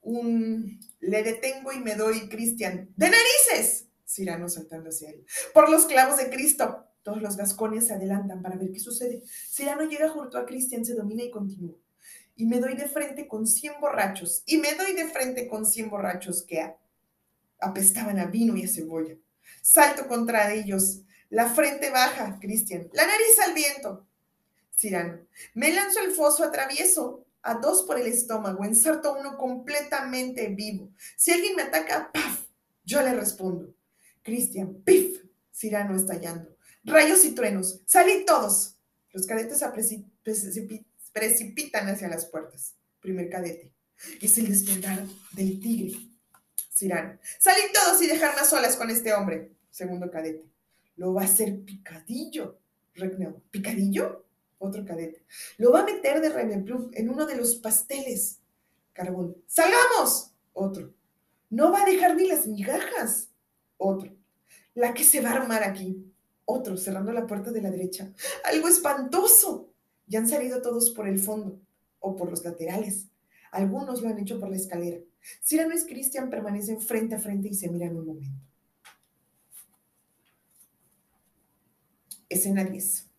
Un 0.00 0.80
le 0.98 1.22
detengo 1.22 1.70
y 1.70 1.78
me 1.78 1.94
doy 1.94 2.28
Cristian. 2.28 2.92
¡De 2.96 3.10
narices! 3.10 3.86
Cirano 4.04 4.48
saltando 4.48 4.88
hacia 4.88 5.10
él. 5.10 5.24
Por 5.52 5.70
los 5.70 5.86
clavos 5.86 6.16
de 6.16 6.30
Cristo. 6.30 6.84
Todos 7.04 7.22
los 7.22 7.36
gascones 7.36 7.86
se 7.86 7.92
adelantan 7.92 8.42
para 8.42 8.56
ver 8.56 8.72
qué 8.72 8.80
sucede. 8.80 9.22
Cirano 9.24 9.84
llega 9.84 10.08
junto 10.08 10.36
a 10.36 10.46
Cristian, 10.46 10.84
se 10.84 10.96
domina 10.96 11.22
y 11.22 11.30
continúa. 11.30 11.76
Y 12.34 12.46
me 12.46 12.58
doy 12.58 12.74
de 12.74 12.88
frente 12.88 13.28
con 13.28 13.46
cien 13.46 13.74
borrachos. 13.80 14.42
Y 14.46 14.56
me 14.58 14.74
doy 14.74 14.94
de 14.94 15.06
frente 15.10 15.46
con 15.46 15.64
cien 15.64 15.90
borrachos 15.90 16.42
que 16.42 16.60
apestaban 17.64 18.18
a 18.18 18.26
vino 18.26 18.56
y 18.56 18.64
a 18.64 18.68
cebolla. 18.68 19.16
Salto 19.62 20.06
contra 20.06 20.52
ellos. 20.52 21.00
La 21.30 21.48
frente 21.48 21.90
baja, 21.90 22.38
Cristian. 22.40 22.88
La 22.92 23.06
nariz 23.06 23.38
al 23.46 23.54
viento. 23.54 24.06
Cirano. 24.76 25.20
Me 25.54 25.72
lanzo 25.72 26.00
al 26.00 26.12
foso, 26.12 26.44
atravieso 26.44 27.24
a 27.42 27.54
dos 27.54 27.82
por 27.82 27.98
el 27.98 28.06
estómago, 28.06 28.64
ensarto 28.64 29.16
uno 29.18 29.36
completamente 29.36 30.48
vivo. 30.48 30.90
Si 31.16 31.30
alguien 31.30 31.54
me 31.54 31.62
ataca, 31.62 32.10
¡paf! 32.12 32.40
Yo 32.84 33.02
le 33.02 33.14
respondo. 33.14 33.74
Cristian, 34.22 34.82
¡pif! 34.84 35.22
Cirano 35.52 35.94
estallando. 35.94 36.56
Rayos 36.84 37.24
y 37.24 37.32
truenos. 37.32 37.80
¡Salid 37.86 38.24
todos! 38.24 38.76
Los 39.12 39.26
cadetes 39.26 39.58
se 39.58 40.68
precipitan 41.12 41.88
hacia 41.88 42.08
las 42.08 42.26
puertas. 42.26 42.74
Primer 43.00 43.28
cadete. 43.28 43.72
Es 44.20 44.36
el 44.38 44.48
despertar 44.48 45.06
del 45.32 45.60
tigre. 45.60 46.13
Cirano. 46.74 47.18
Salid 47.38 47.72
todos 47.72 48.02
y 48.02 48.06
dejarme 48.06 48.40
a 48.40 48.44
solas 48.44 48.76
con 48.76 48.90
este 48.90 49.14
hombre. 49.14 49.52
Segundo 49.70 50.10
cadete. 50.10 50.44
Lo 50.96 51.14
va 51.14 51.22
a 51.22 51.26
hacer 51.26 51.64
picadillo. 51.64 52.58
Regneo. 52.94 53.42
¿Picadillo? 53.50 54.24
otro 54.64 54.84
cadete. 54.84 55.24
Lo 55.58 55.72
va 55.72 55.80
a 55.80 55.84
meter 55.84 56.20
de 56.20 56.30
Revenpluf 56.30 56.90
en 56.94 57.10
uno 57.10 57.26
de 57.26 57.36
los 57.36 57.56
pasteles. 57.56 58.40
Carbón. 58.92 59.36
¡Salgamos! 59.46 60.32
Otro. 60.52 60.94
No 61.50 61.72
va 61.72 61.82
a 61.82 61.86
dejar 61.86 62.16
ni 62.16 62.26
las 62.26 62.46
migajas. 62.46 63.28
Otro. 63.76 64.16
La 64.74 64.94
que 64.94 65.04
se 65.04 65.20
va 65.20 65.30
a 65.30 65.34
armar 65.34 65.62
aquí. 65.62 66.12
Otro, 66.44 66.76
cerrando 66.76 67.12
la 67.12 67.26
puerta 67.26 67.50
de 67.50 67.62
la 67.62 67.70
derecha. 67.70 68.12
¡Algo 68.44 68.68
espantoso! 68.68 69.70
Ya 70.06 70.18
han 70.18 70.28
salido 70.28 70.60
todos 70.60 70.90
por 70.90 71.08
el 71.08 71.18
fondo 71.18 71.60
o 72.00 72.16
por 72.16 72.30
los 72.30 72.44
laterales. 72.44 73.08
Algunos 73.50 74.02
lo 74.02 74.08
han 74.08 74.18
hecho 74.18 74.38
por 74.38 74.50
la 74.50 74.56
escalera. 74.56 74.98
Cyrano 75.42 75.74
y 75.74 75.84
Cristian 75.86 76.30
permanecen 76.30 76.80
frente 76.80 77.14
a 77.14 77.18
frente 77.18 77.48
y 77.48 77.54
se 77.54 77.68
miran 77.68 77.96
un 77.96 78.06
momento. 78.06 78.40
Escena 82.28 82.64
10. 82.64 83.10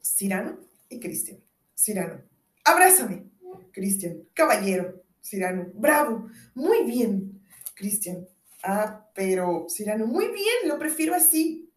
Cirano 0.00 0.58
y 0.88 1.00
Cristian. 1.00 1.40
Cirano, 1.74 2.22
abrázame. 2.64 3.24
Cristian, 3.72 4.24
caballero. 4.34 5.02
Cirano, 5.22 5.70
bravo, 5.74 6.28
muy 6.54 6.84
bien. 6.84 7.40
Cristian, 7.74 8.28
ah, 8.64 9.08
pero 9.14 9.66
Cirano, 9.68 10.06
muy 10.06 10.26
bien, 10.26 10.68
lo 10.68 10.78
prefiero 10.78 11.14
así. 11.14 11.70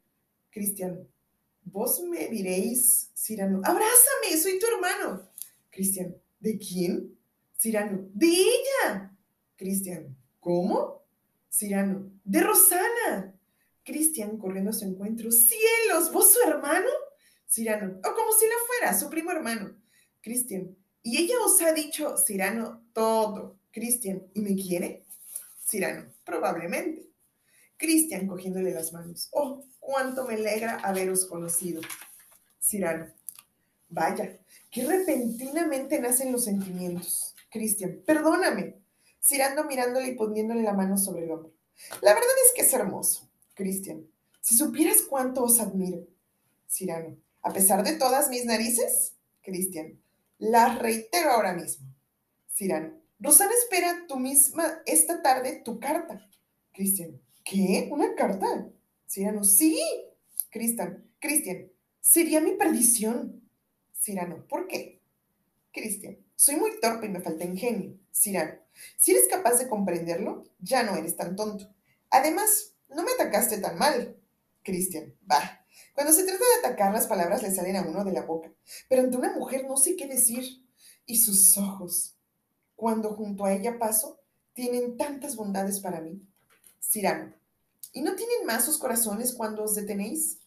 Cristian, 0.49 1.07
vos 1.63 2.01
me 2.01 2.27
diréis, 2.27 3.11
Cirano, 3.15 3.61
abrázame, 3.63 4.37
soy 4.41 4.59
tu 4.59 4.65
hermano. 4.67 5.29
Cristian, 5.69 6.15
¿de 6.39 6.57
quién? 6.57 7.17
Cirano, 7.57 8.07
de 8.13 8.27
ella. 8.27 9.14
Cristian, 9.55 10.15
¿cómo? 10.39 11.03
Cirano, 11.49 12.11
de 12.23 12.41
Rosana. 12.41 13.33
Cristian 13.83 14.37
corriendo 14.37 14.71
a 14.71 14.73
su 14.73 14.85
encuentro, 14.85 15.31
cielos, 15.31 16.11
¿vos 16.11 16.33
su 16.33 16.39
hermano? 16.49 16.89
Cirano, 17.47 17.99
o 17.99 18.15
como 18.15 18.31
si 18.31 18.45
lo 18.45 18.55
fuera, 18.67 18.97
su 18.97 19.09
primo 19.09 19.31
hermano, 19.31 19.75
Cristian. 20.21 20.75
Y 21.03 21.17
ella 21.17 21.35
os 21.45 21.61
ha 21.61 21.71
dicho, 21.71 22.17
Cirano, 22.17 22.83
todo. 22.93 23.59
Cristian, 23.71 24.23
¿y 24.33 24.41
me 24.41 24.55
quiere? 24.55 25.05
Cirano, 25.63 26.11
probablemente. 26.23 27.07
Cristian, 27.77 28.25
cogiéndole 28.25 28.71
las 28.71 28.91
manos. 28.91 29.29
Oh, 29.31 29.63
cuánto 29.79 30.25
me 30.25 30.33
alegra 30.33 30.77
haberos 30.77 31.25
conocido. 31.25 31.81
Cirano, 32.59 33.13
vaya, 33.89 34.39
qué 34.71 34.85
repentinamente 34.85 35.99
nacen 35.99 36.31
los 36.31 36.45
sentimientos. 36.45 37.35
Cristian, 37.51 38.01
perdóname. 38.05 38.84
Cirano 39.25 39.63
mirándole 39.63 40.09
y 40.09 40.15
poniéndole 40.15 40.61
la 40.61 40.73
mano 40.73 40.99
sobre 40.99 41.23
el 41.23 41.31
hombro. 41.31 41.51
La 42.03 42.13
verdad 42.13 42.29
es 42.45 42.53
que 42.53 42.61
es 42.61 42.71
hermoso. 42.73 43.27
Cristian, 43.55 44.05
si 44.39 44.55
supieras 44.55 45.01
cuánto 45.01 45.43
os 45.43 45.59
admiro. 45.59 46.05
Cirano, 46.69 47.17
a 47.41 47.51
pesar 47.51 47.83
de 47.83 47.93
todas 47.93 48.29
mis 48.29 48.45
narices, 48.45 49.15
Cristian, 49.41 49.99
las 50.37 50.77
reitero 50.77 51.31
ahora 51.31 51.53
mismo. 51.53 51.87
Cirano, 52.53 53.01
Rosana 53.19 53.51
espera 53.53 54.05
tú 54.07 54.17
misma 54.17 54.83
esta 54.85 55.23
tarde 55.23 55.61
tu 55.65 55.79
carta. 55.79 56.29
Cristian, 56.71 57.19
¿qué? 57.43 57.87
¿Una 57.91 58.13
carta? 58.13 58.69
Cirano, 59.07 59.43
sí. 59.43 59.81
Cristian, 60.51 61.03
Cristian, 61.19 61.71
sería 61.99 62.41
mi 62.41 62.51
perdición. 62.51 63.41
Cirano, 63.99 64.45
¿por 64.47 64.67
qué? 64.67 65.01
Cristian, 65.73 66.15
soy 66.35 66.57
muy 66.57 66.79
torpe 66.79 67.07
y 67.07 67.09
me 67.09 67.21
falta 67.21 67.43
ingenio. 67.43 67.97
Cirano, 68.11 68.64
si 68.97 69.11
eres 69.11 69.27
capaz 69.27 69.57
de 69.57 69.67
comprenderlo, 69.67 70.43
ya 70.59 70.83
no 70.83 70.95
eres 70.95 71.15
tan 71.15 71.35
tonto. 71.35 71.73
Además, 72.09 72.73
no 72.89 73.03
me 73.03 73.11
atacaste 73.11 73.59
tan 73.59 73.77
mal. 73.77 74.17
Cristian, 74.63 75.13
va, 75.29 75.65
cuando 75.93 76.11
se 76.11 76.23
trata 76.23 76.43
de 76.43 76.67
atacar, 76.67 76.93
las 76.93 77.07
palabras 77.07 77.41
le 77.41 77.53
salen 77.53 77.77
a 77.77 77.81
uno 77.81 78.03
de 78.03 78.11
la 78.11 78.23
boca, 78.23 78.51
pero 78.89 79.03
ante 79.03 79.17
una 79.17 79.33
mujer 79.33 79.65
no 79.65 79.77
sé 79.77 79.95
qué 79.95 80.07
decir. 80.07 80.63
Y 81.05 81.17
sus 81.17 81.57
ojos, 81.57 82.15
cuando 82.75 83.13
junto 83.13 83.45
a 83.45 83.53
ella 83.53 83.77
paso, 83.77 84.19
tienen 84.53 84.97
tantas 84.97 85.35
bondades 85.35 85.79
para 85.79 86.01
mí. 86.01 86.21
Cirano, 86.79 87.33
¿y 87.93 88.01
no 88.01 88.15
tienen 88.15 88.45
más 88.45 88.65
sus 88.65 88.77
corazones 88.77 89.33
cuando 89.33 89.63
os 89.63 89.75
detenéis? 89.75 90.39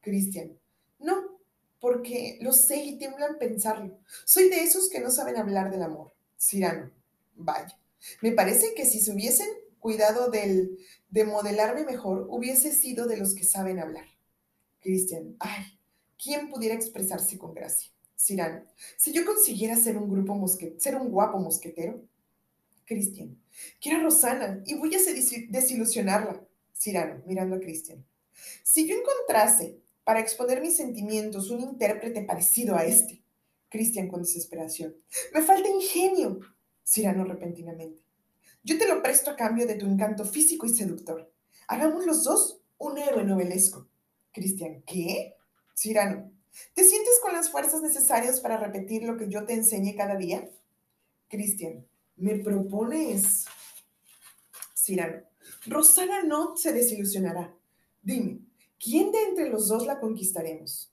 Cristian, 0.00 0.58
no, 0.98 1.38
porque 1.80 2.38
lo 2.40 2.52
sé 2.52 2.84
y 2.84 2.98
tiemblan 2.98 3.38
pensarlo. 3.38 3.98
Soy 4.24 4.48
de 4.50 4.62
esos 4.62 4.90
que 4.90 5.00
no 5.00 5.10
saben 5.10 5.36
hablar 5.36 5.70
del 5.70 5.82
amor. 5.82 6.12
Cirano, 6.36 6.90
vaya, 7.34 7.78
me 8.20 8.32
parece 8.32 8.74
que 8.74 8.84
si 8.84 9.00
se 9.00 9.12
hubiesen 9.12 9.48
cuidado 9.78 10.30
del, 10.30 10.78
de 11.10 11.24
modelarme 11.24 11.84
mejor, 11.84 12.26
hubiese 12.30 12.72
sido 12.72 13.06
de 13.06 13.16
los 13.16 13.34
que 13.34 13.44
saben 13.44 13.78
hablar. 13.78 14.06
Cristian, 14.80 15.36
ay, 15.38 15.78
¿quién 16.22 16.50
pudiera 16.50 16.74
expresarse 16.74 17.38
con 17.38 17.54
gracia? 17.54 17.90
Cirano, 18.16 18.64
si 18.96 19.12
yo 19.12 19.24
consiguiera 19.24 19.76
ser 19.76 19.96
un 19.96 20.08
grupo 20.08 20.34
mosquetero, 20.34 20.80
ser 20.80 20.96
un 20.96 21.10
guapo 21.10 21.38
mosquetero. 21.38 22.04
Cristian, 22.84 23.40
quiero 23.80 23.98
a 23.98 24.02
Rosana 24.02 24.62
y 24.66 24.74
voy 24.74 24.94
a 24.94 24.98
desilusionarla. 25.48 26.46
Cirano, 26.72 27.22
mirando 27.26 27.56
a 27.56 27.60
Cristian. 27.60 28.04
Si 28.62 28.86
yo 28.88 28.96
encontrase 28.96 29.82
para 30.04 30.20
exponer 30.20 30.60
mis 30.60 30.76
sentimientos 30.76 31.50
un 31.50 31.60
intérprete 31.60 32.22
parecido 32.22 32.76
a 32.76 32.84
este. 32.84 33.22
Cristian 33.68 34.08
con 34.08 34.22
desesperación. 34.22 34.94
Me 35.32 35.42
falta 35.42 35.68
ingenio. 35.68 36.40
Cirano 36.84 37.24
repentinamente. 37.24 38.02
Yo 38.64 38.78
te 38.78 38.86
lo 38.86 39.02
presto 39.02 39.30
a 39.30 39.36
cambio 39.36 39.66
de 39.66 39.74
tu 39.74 39.86
encanto 39.86 40.24
físico 40.24 40.66
y 40.66 40.74
seductor. 40.74 41.32
Hagamos 41.68 42.06
los 42.06 42.24
dos 42.24 42.60
un 42.78 42.98
héroe 42.98 43.24
novelesco. 43.24 43.88
Cristian, 44.32 44.82
¿qué? 44.82 45.34
Cirano, 45.74 46.30
¿te 46.74 46.84
sientes 46.84 47.18
con 47.20 47.32
las 47.32 47.50
fuerzas 47.50 47.82
necesarias 47.82 48.40
para 48.40 48.56
repetir 48.56 49.04
lo 49.04 49.16
que 49.16 49.28
yo 49.28 49.44
te 49.44 49.54
enseñé 49.54 49.94
cada 49.94 50.16
día? 50.16 50.48
Cristian, 51.28 51.86
¿me 52.16 52.36
propones? 52.36 53.46
Cirano, 54.74 55.22
Rosana 55.66 56.22
no 56.22 56.56
se 56.56 56.72
desilusionará. 56.72 57.54
Dime, 58.02 58.40
¿quién 58.78 59.12
de 59.12 59.22
entre 59.22 59.48
los 59.48 59.68
dos 59.68 59.86
la 59.86 60.00
conquistaremos? 60.00 60.91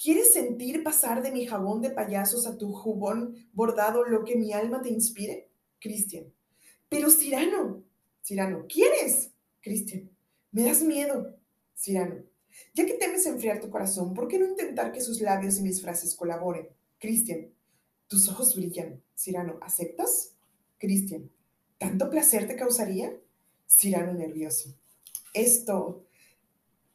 ¿Quieres 0.00 0.32
sentir 0.32 0.82
pasar 0.82 1.22
de 1.22 1.30
mi 1.30 1.46
jabón 1.46 1.80
de 1.80 1.90
payasos 1.90 2.46
a 2.46 2.56
tu 2.56 2.72
jubón 2.72 3.36
bordado 3.52 4.04
lo 4.04 4.24
que 4.24 4.36
mi 4.36 4.52
alma 4.52 4.82
te 4.82 4.90
inspire? 4.90 5.48
Cristian, 5.80 6.32
pero 6.88 7.10
Cirano, 7.10 7.84
Cirano, 8.22 8.66
¿quieres? 8.68 9.32
Cristian, 9.60 10.10
me 10.50 10.64
das 10.64 10.82
miedo. 10.82 11.36
Cirano, 11.74 12.24
ya 12.74 12.86
que 12.86 12.94
temes 12.94 13.26
enfriar 13.26 13.60
tu 13.60 13.70
corazón, 13.70 14.14
¿por 14.14 14.28
qué 14.28 14.38
no 14.38 14.46
intentar 14.46 14.92
que 14.92 15.00
sus 15.00 15.20
labios 15.20 15.58
y 15.58 15.62
mis 15.62 15.82
frases 15.82 16.14
colaboren? 16.14 16.68
Cristian, 16.98 17.52
tus 18.08 18.28
ojos 18.28 18.54
brillan. 18.54 19.02
Cirano, 19.16 19.58
¿aceptas? 19.62 20.34
Cristian, 20.78 21.30
¿tanto 21.78 22.10
placer 22.10 22.46
te 22.46 22.56
causaría? 22.56 23.16
Cirano 23.66 24.12
nervioso. 24.14 24.74
Esto, 25.32 26.04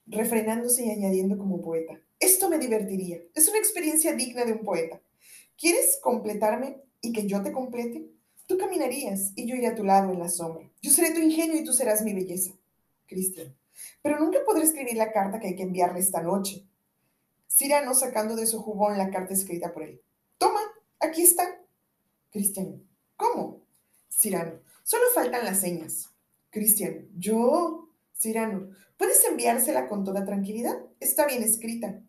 refrenándose 0.05 0.85
y 0.85 0.91
añadiendo 0.91 1.37
como 1.37 1.61
poeta, 1.61 1.99
esto 2.19 2.49
me 2.49 2.57
divertiría. 2.57 3.21
Es 3.35 3.47
una 3.47 3.59
experiencia 3.59 4.13
digna 4.13 4.45
de 4.45 4.53
un 4.53 4.63
poeta. 4.63 5.01
¿Quieres 5.57 5.99
completarme 6.01 6.81
y 7.01 7.13
que 7.13 7.27
yo 7.27 7.41
te 7.41 7.51
complete? 7.51 8.09
Tú 8.47 8.57
caminarías 8.57 9.33
y 9.35 9.45
yo 9.45 9.55
iré 9.55 9.67
a 9.67 9.75
tu 9.75 9.83
lado 9.83 10.11
en 10.13 10.19
la 10.19 10.29
sombra. 10.29 10.69
Yo 10.81 10.91
seré 10.91 11.11
tu 11.11 11.19
ingenio 11.19 11.59
y 11.59 11.63
tú 11.63 11.73
serás 11.73 12.01
mi 12.01 12.13
belleza. 12.13 12.53
Cristian. 13.05 13.55
Pero 14.01 14.19
nunca 14.19 14.39
podré 14.45 14.63
escribir 14.63 14.95
la 14.95 15.11
carta 15.11 15.39
que 15.39 15.47
hay 15.47 15.55
que 15.55 15.63
enviarle 15.63 15.99
esta 15.99 16.21
noche. 16.21 16.65
Cirano 17.47 17.93
sacando 17.93 18.35
de 18.35 18.45
su 18.45 18.61
jubón 18.61 18.97
la 18.97 19.09
carta 19.09 19.33
escrita 19.33 19.73
por 19.73 19.83
él. 19.83 20.01
Toma, 20.37 20.61
aquí 20.99 21.23
está. 21.23 21.61
Cristian. 22.31 22.83
¿Cómo? 23.15 23.63
Cirano. 24.09 24.59
Solo 24.83 25.03
faltan 25.13 25.45
las 25.45 25.59
señas. 25.59 26.09
Cristian. 26.49 27.07
Yo. 27.17 27.89
Cirano. 28.13 28.69
¿Puedes 28.97 29.23
enviársela 29.25 29.87
con 29.87 30.03
toda 30.03 30.25
tranquilidad? 30.25 30.75
Está 30.99 31.27
bien 31.27 31.43
escrita. 31.43 32.01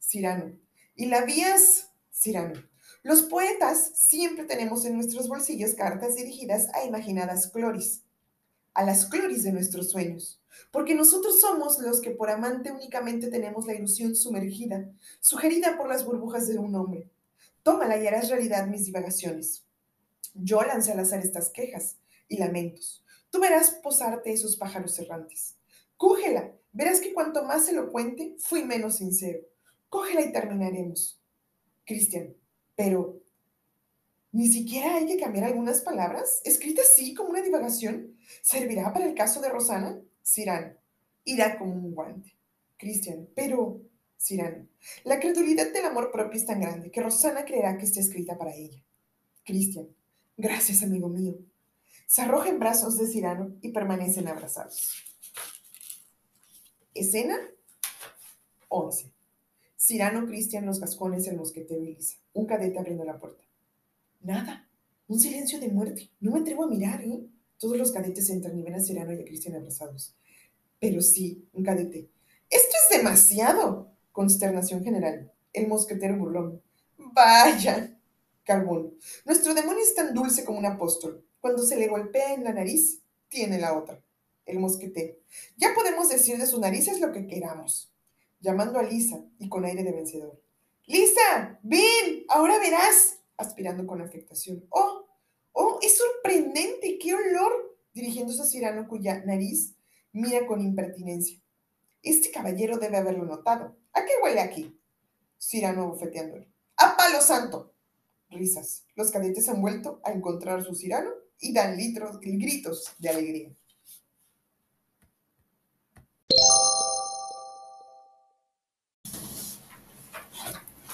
Cirano. 0.00 0.58
¿Y 0.96 1.06
la 1.06 1.24
vías? 1.24 1.90
Cirano. 2.12 2.60
Los 3.04 3.22
poetas 3.22 3.92
siempre 3.94 4.44
tenemos 4.44 4.84
en 4.84 4.94
nuestros 4.94 5.28
bolsillos 5.28 5.74
cartas 5.74 6.16
dirigidas 6.16 6.68
a 6.74 6.84
imaginadas 6.84 7.46
cloris, 7.46 8.02
a 8.74 8.84
las 8.84 9.06
cloris 9.06 9.44
de 9.44 9.52
nuestros 9.52 9.90
sueños, 9.90 10.40
porque 10.72 10.96
nosotros 10.96 11.40
somos 11.40 11.78
los 11.78 12.00
que 12.00 12.10
por 12.10 12.28
amante 12.28 12.72
únicamente 12.72 13.28
tenemos 13.28 13.66
la 13.66 13.74
ilusión 13.74 14.16
sumergida, 14.16 14.88
sugerida 15.20 15.76
por 15.76 15.88
las 15.88 16.04
burbujas 16.04 16.48
de 16.48 16.58
un 16.58 16.74
hombre. 16.74 17.08
Tómala 17.62 17.96
y 17.98 18.06
harás 18.06 18.28
realidad 18.28 18.66
mis 18.66 18.86
divagaciones. 18.86 19.64
Yo 20.34 20.62
lancé 20.62 20.90
al 20.90 21.00
azar 21.00 21.20
estas 21.20 21.50
quejas 21.50 21.98
y 22.28 22.38
lamentos. 22.38 23.04
Tú 23.30 23.40
verás 23.40 23.70
posarte 23.82 24.32
esos 24.32 24.56
pájaros 24.56 24.98
errantes. 24.98 25.56
Cógela, 26.02 26.52
verás 26.72 26.98
que 26.98 27.14
cuanto 27.14 27.44
más 27.44 27.64
se 27.64 27.72
lo 27.72 27.92
cuente, 27.92 28.34
fui 28.40 28.64
menos 28.64 28.96
sincero. 28.96 29.38
Cógela 29.88 30.22
y 30.22 30.32
terminaremos. 30.32 31.22
Cristian, 31.86 32.34
pero 32.74 33.20
ni 34.32 34.48
siquiera 34.48 34.96
hay 34.96 35.06
que 35.06 35.16
cambiar 35.16 35.44
algunas 35.44 35.80
palabras. 35.80 36.40
Escrita 36.44 36.82
así 36.82 37.14
como 37.14 37.30
una 37.30 37.40
divagación, 37.40 38.16
¿servirá 38.42 38.92
para 38.92 39.06
el 39.06 39.14
caso 39.14 39.40
de 39.40 39.50
Rosana? 39.50 40.00
Cirano, 40.24 40.74
irá 41.22 41.56
como 41.56 41.72
un 41.72 41.94
guante. 41.94 42.36
Cristian, 42.76 43.28
pero, 43.36 43.80
Cirano, 44.18 44.66
la 45.04 45.20
credulidad 45.20 45.72
del 45.72 45.84
amor 45.84 46.10
propio 46.10 46.40
es 46.40 46.46
tan 46.46 46.62
grande 46.62 46.90
que 46.90 47.00
Rosana 47.00 47.44
creerá 47.44 47.78
que 47.78 47.84
está 47.84 48.00
escrita 48.00 48.36
para 48.36 48.56
ella. 48.56 48.82
Cristian, 49.44 49.86
gracias, 50.36 50.82
amigo 50.82 51.08
mío. 51.08 51.38
Se 52.08 52.22
arroja 52.22 52.48
en 52.48 52.58
brazos 52.58 52.98
de 52.98 53.06
Cirano 53.06 53.54
y 53.60 53.70
permanecen 53.70 54.26
abrazados. 54.26 55.11
Escena 56.94 57.38
11. 58.68 59.10
Cirano, 59.76 60.26
Cristian, 60.26 60.66
los 60.66 60.78
gascones, 60.78 61.26
el 61.26 61.36
mosquetero 61.36 61.82
y 61.82 61.94
Lisa. 61.94 62.18
Un 62.34 62.46
cadete 62.46 62.78
abriendo 62.78 63.04
la 63.04 63.18
puerta. 63.18 63.42
Nada. 64.20 64.68
Un 65.08 65.18
silencio 65.18 65.58
de 65.58 65.68
muerte. 65.68 66.10
No 66.20 66.32
me 66.32 66.40
atrevo 66.40 66.64
a 66.64 66.68
mirar, 66.68 67.02
¿eh? 67.02 67.26
Todos 67.58 67.76
los 67.76 67.92
cadetes 67.92 68.28
entran 68.30 68.58
y 68.58 68.62
ven 68.62 68.74
a 68.74 68.80
Cirano 68.80 69.12
y 69.12 69.20
a 69.20 69.24
Cristian 69.24 69.56
abrazados. 69.56 70.14
Pero 70.78 71.00
sí, 71.00 71.48
un 71.52 71.64
cadete. 71.64 72.10
¡Esto 72.50 72.76
es 72.76 72.98
demasiado! 72.98 73.90
Consternación 74.12 74.84
general. 74.84 75.32
El 75.52 75.68
mosquetero 75.68 76.16
burlón. 76.16 76.62
¡Vaya! 76.98 77.98
Carbón. 78.44 78.94
Nuestro 79.24 79.54
demonio 79.54 79.82
es 79.82 79.94
tan 79.94 80.14
dulce 80.14 80.44
como 80.44 80.58
un 80.58 80.66
apóstol. 80.66 81.24
Cuando 81.40 81.62
se 81.62 81.76
le 81.76 81.88
golpea 81.88 82.34
en 82.34 82.44
la 82.44 82.52
nariz, 82.52 83.00
tiene 83.28 83.58
la 83.58 83.76
otra. 83.76 84.02
El 84.46 84.58
mosquetero. 84.58 85.14
Ya 85.56 85.74
podemos 85.74 86.08
decir 86.08 86.38
de 86.38 86.46
su 86.46 86.60
narices 86.60 87.00
lo 87.00 87.12
que 87.12 87.26
queramos 87.26 87.92
llamando 88.42 88.78
a 88.78 88.82
Lisa 88.82 89.24
y 89.38 89.48
con 89.48 89.64
aire 89.64 89.82
de 89.82 89.92
vencedor. 89.92 90.42
Lisa, 90.86 91.60
ven, 91.62 92.24
ahora 92.28 92.58
verás, 92.58 93.20
aspirando 93.36 93.86
con 93.86 94.02
afectación. 94.02 94.66
Oh, 94.68 95.06
oh, 95.52 95.78
es 95.80 95.96
sorprendente, 95.96 96.98
qué 96.98 97.14
olor, 97.14 97.78
dirigiéndose 97.94 98.42
a 98.42 98.46
Cirano 98.46 98.88
cuya 98.88 99.24
nariz 99.24 99.74
mira 100.12 100.46
con 100.46 100.60
impertinencia. 100.60 101.40
Este 102.02 102.30
caballero 102.32 102.78
debe 102.78 102.96
haberlo 102.96 103.24
notado. 103.24 103.76
¿A 103.92 104.04
qué 104.04 104.12
huele 104.22 104.40
aquí? 104.40 104.76
Cirano 105.38 105.88
bofeteándole. 105.88 106.48
¡A 106.76 106.96
palo 106.96 107.20
santo! 107.20 107.72
Risas. 108.28 108.86
Los 108.96 109.10
cadetes 109.10 109.48
han 109.48 109.60
vuelto 109.60 110.00
a 110.04 110.10
encontrar 110.10 110.64
su 110.64 110.74
Cirano 110.74 111.10
y 111.38 111.52
dan 111.52 111.76
litros, 111.76 112.18
gritos 112.20 112.92
de 112.98 113.08
alegría. 113.08 113.56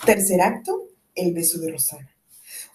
Tercer 0.08 0.40
acto, 0.40 0.88
el 1.14 1.34
beso 1.34 1.60
de 1.60 1.70
Rosana. 1.70 2.08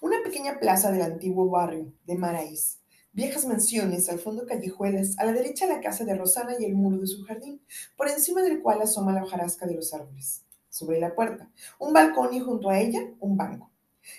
Una 0.01 0.21
pequeña 0.23 0.59
plaza 0.59 0.91
del 0.91 1.01
antiguo 1.01 1.49
barrio 1.49 1.91
de 2.05 2.15
Maraís. 2.15 2.77
Viejas 3.11 3.47
mansiones, 3.47 4.07
al 4.07 4.19
fondo 4.19 4.45
callejuelas, 4.45 5.17
a 5.17 5.25
la 5.25 5.33
derecha 5.33 5.65
la 5.65 5.81
casa 5.81 6.05
de 6.05 6.13
Rosana 6.13 6.53
y 6.59 6.65
el 6.65 6.75
muro 6.75 6.99
de 6.99 7.07
su 7.07 7.23
jardín, 7.23 7.59
por 7.97 8.07
encima 8.07 8.43
del 8.43 8.61
cual 8.61 8.83
asoma 8.83 9.13
la 9.13 9.23
hojarasca 9.23 9.65
de 9.65 9.73
los 9.73 9.95
árboles. 9.95 10.43
Sobre 10.69 10.99
la 10.99 11.15
puerta, 11.15 11.51
un 11.79 11.91
balcón 11.91 12.35
y 12.35 12.39
junto 12.39 12.69
a 12.69 12.79
ella, 12.79 13.01
un 13.19 13.35
banco. 13.35 13.71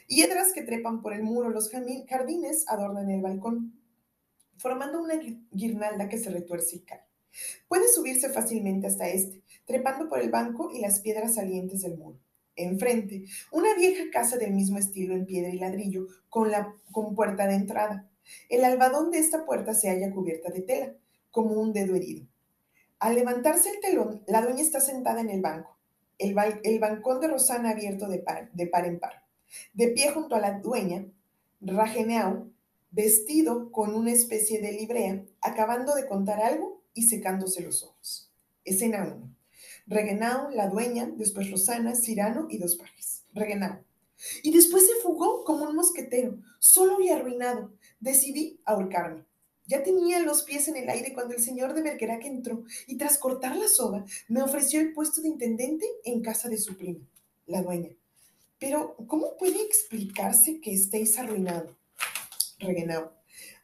Hiedras 0.08 0.52
que 0.52 0.62
trepan 0.62 1.00
por 1.00 1.14
el 1.14 1.22
muro, 1.22 1.50
los 1.50 1.70
jardines 1.70 2.64
adornan 2.66 3.10
el 3.10 3.22
balcón, 3.22 3.80
formando 4.56 5.00
una 5.00 5.14
guirnalda 5.52 6.08
que 6.08 6.18
se 6.18 6.30
retuerce 6.30 6.78
y 6.78 6.80
cae. 6.80 7.06
Puede 7.68 7.86
subirse 7.86 8.28
fácilmente 8.30 8.88
hasta 8.88 9.06
este, 9.06 9.44
trepando 9.66 10.08
por 10.08 10.18
el 10.18 10.32
banco 10.32 10.72
y 10.72 10.80
las 10.80 10.98
piedras 10.98 11.36
salientes 11.36 11.82
del 11.82 11.96
muro. 11.96 12.23
Enfrente, 12.56 13.24
una 13.50 13.74
vieja 13.74 14.04
casa 14.12 14.36
del 14.36 14.52
mismo 14.52 14.78
estilo 14.78 15.14
en 15.14 15.26
piedra 15.26 15.50
y 15.50 15.58
ladrillo 15.58 16.06
con, 16.28 16.50
la, 16.50 16.74
con 16.92 17.14
puerta 17.14 17.46
de 17.46 17.54
entrada. 17.54 18.08
El 18.48 18.64
albadón 18.64 19.10
de 19.10 19.18
esta 19.18 19.44
puerta 19.44 19.74
se 19.74 19.88
halla 19.88 20.12
cubierta 20.12 20.50
de 20.50 20.62
tela, 20.62 20.94
como 21.30 21.60
un 21.60 21.72
dedo 21.72 21.94
herido. 21.94 22.26
Al 22.98 23.16
levantarse 23.16 23.70
el 23.70 23.80
telón, 23.80 24.22
la 24.26 24.40
dueña 24.40 24.62
está 24.62 24.80
sentada 24.80 25.20
en 25.20 25.30
el 25.30 25.42
banco, 25.42 25.76
el, 26.18 26.36
el 26.62 26.78
bancón 26.78 27.20
de 27.20 27.28
Rosana 27.28 27.70
abierto 27.70 28.08
de 28.08 28.18
par, 28.18 28.50
de 28.52 28.66
par 28.66 28.86
en 28.86 28.98
par. 28.98 29.24
De 29.72 29.88
pie 29.88 30.10
junto 30.10 30.36
a 30.36 30.40
la 30.40 30.58
dueña, 30.60 31.06
Rageneau, 31.60 32.50
vestido 32.90 33.72
con 33.72 33.94
una 33.94 34.12
especie 34.12 34.60
de 34.60 34.72
librea, 34.72 35.24
acabando 35.40 35.94
de 35.94 36.06
contar 36.06 36.40
algo 36.40 36.82
y 36.94 37.02
secándose 37.08 37.62
los 37.62 37.82
ojos. 37.82 38.30
Escena 38.64 39.04
1. 39.04 39.34
Regenau, 39.86 40.50
la 40.50 40.68
dueña, 40.68 41.10
después 41.16 41.50
Rosana, 41.50 41.94
Cirano 41.94 42.46
y 42.50 42.58
dos 42.58 42.76
pajes. 42.76 43.24
Regenau. 43.32 43.82
Y 44.42 44.52
después 44.52 44.86
se 44.86 44.94
fugó 45.02 45.44
como 45.44 45.68
un 45.68 45.76
mosquetero, 45.76 46.38
solo 46.58 47.00
y 47.00 47.10
arruinado. 47.10 47.72
Decidí 48.00 48.60
ahorcarme. 48.64 49.24
Ya 49.66 49.82
tenía 49.82 50.20
los 50.20 50.42
pies 50.42 50.68
en 50.68 50.76
el 50.76 50.88
aire 50.88 51.14
cuando 51.14 51.34
el 51.34 51.40
señor 51.40 51.74
de 51.74 51.82
Bergerac 51.82 52.24
entró 52.24 52.64
y 52.86 52.98
tras 52.98 53.16
cortar 53.16 53.56
la 53.56 53.68
soga 53.68 54.04
me 54.28 54.42
ofreció 54.42 54.80
el 54.80 54.92
puesto 54.92 55.22
de 55.22 55.28
intendente 55.28 55.86
en 56.04 56.20
casa 56.20 56.48
de 56.48 56.58
su 56.58 56.76
prima, 56.76 57.00
la 57.46 57.62
dueña. 57.62 57.90
Pero, 58.58 58.96
¿cómo 59.06 59.36
puede 59.38 59.62
explicarse 59.62 60.60
que 60.60 60.72
estéis 60.72 61.18
arruinado? 61.18 61.76
Regenau. 62.58 63.10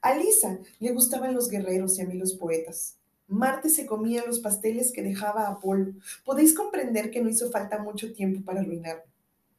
A 0.02 0.14
Lisa 0.14 0.58
le 0.78 0.92
gustaban 0.92 1.34
los 1.34 1.48
guerreros 1.48 1.98
y 1.98 2.02
a 2.02 2.06
mí 2.06 2.14
los 2.14 2.34
poetas. 2.34 2.99
Marte 3.30 3.70
se 3.70 3.86
comía 3.86 4.26
los 4.26 4.40
pasteles 4.40 4.90
que 4.90 5.02
dejaba 5.02 5.46
Apolo. 5.46 5.92
Podéis 6.24 6.52
comprender 6.52 7.12
que 7.12 7.22
no 7.22 7.30
hizo 7.30 7.48
falta 7.50 7.78
mucho 7.78 8.12
tiempo 8.12 8.44
para 8.44 8.60
arruinarme. 8.60 9.04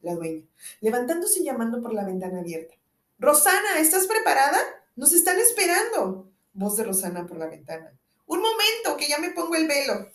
La 0.02 0.14
dueña, 0.14 0.44
levantándose 0.82 1.40
y 1.40 1.46
llamando 1.46 1.82
por 1.82 1.94
la 1.94 2.04
ventana 2.04 2.42
abierta. 2.42 2.76
Rosana, 3.18 3.80
¿estás 3.80 4.08
preparada? 4.08 4.58
Nos 4.96 5.14
están 5.14 5.40
esperando. 5.40 6.30
Voz 6.54 6.76
de 6.76 6.84
Rosana 6.84 7.26
por 7.26 7.38
la 7.38 7.48
ventana. 7.48 7.98
Un 8.26 8.40
momento, 8.40 8.98
que 8.98 9.08
ya 9.08 9.20
me 9.20 9.30
pongo 9.30 9.56
el 9.56 9.68
velo. 9.68 10.10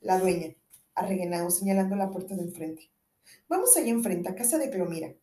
La 0.00 0.18
dueña, 0.18 0.54
arreguenado, 0.94 1.50
señalando 1.50 1.94
la 1.94 2.10
puerta 2.10 2.34
de 2.34 2.42
enfrente. 2.42 2.90
Vamos 3.48 3.76
allá 3.76 3.90
enfrente, 3.90 4.28
a 4.28 4.34
casa 4.34 4.58
de 4.58 4.70
Clomira. 4.70 5.14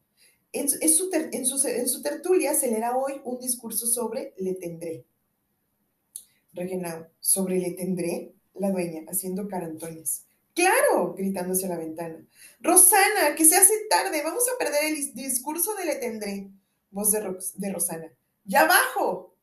En, 0.53 0.69
su, 0.69 0.77
en, 1.11 1.45
su, 1.45 1.67
en 1.67 1.89
su 1.89 2.01
tertulia 2.01 2.53
se 2.53 2.71
leerá 2.71 2.95
hoy 2.95 3.21
un 3.25 3.39
discurso 3.39 3.85
sobre 3.85 4.33
le 4.37 4.53
tendré. 4.53 5.03
Regenao, 6.53 7.07
¿sobre 7.19 7.59
le 7.59 7.71
tendré? 7.71 8.33
La 8.55 8.71
dueña, 8.71 9.03
haciendo 9.07 9.47
carantones. 9.47 10.25
¡Claro! 10.53 11.13
gritándose 11.13 11.65
a 11.65 11.69
la 11.69 11.77
ventana. 11.77 12.25
Rosana, 12.59 13.35
que 13.37 13.45
se 13.45 13.55
hace 13.55 13.73
tarde, 13.89 14.21
vamos 14.23 14.43
a 14.49 14.57
perder 14.57 14.85
el 14.85 15.13
discurso 15.13 15.75
de 15.75 15.85
le 15.85 15.95
tendré. 15.95 16.49
Voz 16.91 17.11
de, 17.11 17.21
de 17.55 17.71
Rosana. 17.71 18.11
¡Ya 18.43 18.61
abajo! 18.61 19.35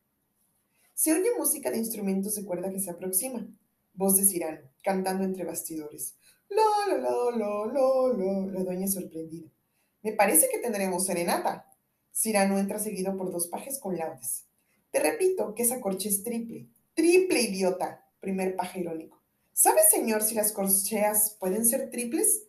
Se 0.95 1.13
oye 1.13 1.29
música 1.39 1.71
de 1.71 1.79
instrumentos 1.79 2.35
de 2.35 2.45
cuerda 2.45 2.71
que 2.71 2.81
se 2.81 2.91
aproxima. 2.91 3.47
Voz 3.95 4.17
de 4.17 4.25
Cirano, 4.25 4.69
cantando 4.83 5.25
entre 5.25 5.45
bastidores. 5.45 6.17
La, 6.49 6.63
la, 6.89 6.99
la, 6.99 7.11
la, 7.37 7.67
la, 7.73 8.13
la. 8.13 8.47
La 8.53 8.65
dueña 8.65 8.87
sorprendida. 8.87 9.49
Me 10.03 10.13
parece 10.13 10.49
que 10.51 10.59
tendremos 10.59 11.07
serenata. 11.07 11.67
Cirano 12.13 12.59
entra 12.59 12.79
seguido 12.79 13.17
por 13.17 13.31
dos 13.31 13.49
pajes 13.49 13.79
con 13.79 13.97
laudes. 13.97 14.45
Te 14.91 15.01
repito 15.01 15.55
que 15.55 15.63
esa 15.63 15.81
corche 15.81 16.09
es 16.09 16.23
triple. 16.23 16.69
Triple 16.97 17.43
idiota. 17.43 18.03
Primer 18.21 18.57
paje 18.57 18.81
irónico. 18.81 19.21
¿Sabe, 19.53 19.81
señor, 19.91 20.23
si 20.23 20.35
las 20.35 20.51
corcheas 20.51 21.37
pueden 21.39 21.67
ser 21.67 21.91
triples? 21.91 22.45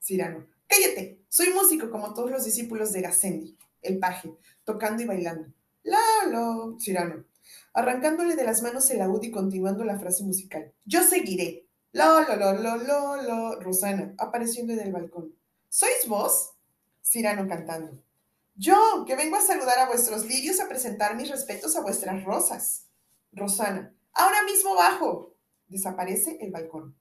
Cirano. 0.00 0.48
Cállate. 0.66 1.20
Soy 1.28 1.50
músico 1.50 1.90
como 1.90 2.12
todos 2.12 2.28
los 2.28 2.44
discípulos 2.44 2.92
de 2.92 3.02
Gassendi. 3.02 3.56
El 3.82 4.00
paje, 4.00 4.34
tocando 4.64 5.04
y 5.04 5.06
bailando. 5.06 5.46
La, 5.84 6.00
la. 6.28 6.74
Cirano. 6.80 7.24
Arrancándole 7.72 8.34
de 8.34 8.42
las 8.42 8.62
manos 8.62 8.90
el 8.90 8.98
laúd 8.98 9.22
y 9.22 9.30
continuando 9.30 9.84
la 9.84 10.00
frase 10.00 10.24
musical. 10.24 10.72
Yo 10.84 11.04
seguiré. 11.04 11.68
La, 11.92 12.26
la, 12.28 12.34
la, 12.34 12.52
la, 12.52 12.76
la, 12.76 13.22
la. 13.22 13.54
Rosana, 13.60 14.12
apareciendo 14.18 14.72
en 14.72 14.80
el 14.80 14.92
balcón. 14.92 15.36
¿Sois 15.68 16.08
vos? 16.08 16.54
Cirano 17.00 17.46
cantando. 17.46 18.02
Yo, 18.56 19.04
que 19.06 19.14
vengo 19.14 19.36
a 19.36 19.40
saludar 19.40 19.78
a 19.78 19.86
vuestros 19.86 20.26
lirios, 20.26 20.58
a 20.58 20.68
presentar 20.68 21.14
mis 21.14 21.30
respetos 21.30 21.76
a 21.76 21.82
vuestras 21.82 22.24
rosas. 22.24 22.88
Rosana, 23.34 23.94
ahora 24.12 24.42
mismo 24.44 24.74
bajo. 24.74 25.34
Desaparece 25.68 26.38
el 26.40 26.50
balcón. 26.50 26.96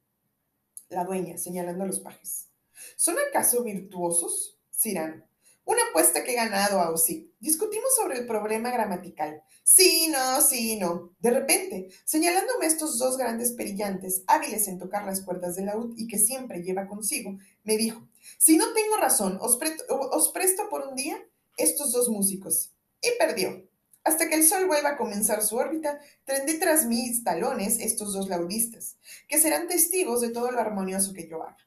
La 0.89 1.05
dueña, 1.05 1.37
señalando 1.37 1.83
a 1.83 1.87
los 1.87 1.99
pajes. 1.99 2.49
¿Son 2.95 3.15
acaso 3.19 3.63
virtuosos? 3.63 4.57
Cirano. 4.71 5.23
Una 5.65 5.81
apuesta 5.89 6.23
que 6.23 6.31
he 6.33 6.35
ganado, 6.35 6.81
Aussie. 6.81 7.31
Discutimos 7.39 7.95
sobre 7.95 8.19
el 8.19 8.27
problema 8.27 8.69
gramatical. 8.71 9.43
Sí, 9.63 10.09
no, 10.09 10.41
sí, 10.41 10.77
no. 10.77 11.15
De 11.19 11.31
repente, 11.31 11.89
señalándome 12.03 12.65
estos 12.65 12.97
dos 12.97 13.17
grandes 13.17 13.53
perillantes, 13.53 14.23
hábiles 14.27 14.67
en 14.67 14.77
tocar 14.77 15.05
las 15.05 15.21
cuerdas 15.21 15.55
del 15.55 15.67
laúd 15.67 15.93
y 15.97 16.07
que 16.07 16.17
siempre 16.17 16.63
lleva 16.63 16.87
consigo, 16.87 17.37
me 17.63 17.77
dijo, 17.77 18.09
si 18.37 18.57
no 18.57 18.73
tengo 18.73 18.97
razón, 18.97 19.37
os 19.39 19.57
presto 19.57 20.69
por 20.69 20.87
un 20.87 20.95
día 20.95 21.17
estos 21.55 21.93
dos 21.93 22.09
músicos. 22.09 22.73
Y 23.01 23.17
perdió. 23.17 23.67
Hasta 24.03 24.27
que 24.27 24.35
el 24.35 24.43
sol 24.43 24.65
vuelva 24.67 24.89
a 24.89 24.97
comenzar 24.97 25.41
su 25.41 25.55
órbita, 25.55 25.99
tendré 26.25 26.55
tras 26.55 26.85
mis 26.85 27.23
talones 27.23 27.79
estos 27.79 28.13
dos 28.13 28.27
laudistas, 28.27 28.97
que 29.27 29.39
serán 29.39 29.67
testigos 29.67 30.19
de 30.21 30.29
todo 30.29 30.51
lo 30.51 30.59
armonioso 30.59 31.13
que 31.13 31.27
yo 31.27 31.41
haga. 31.41 31.57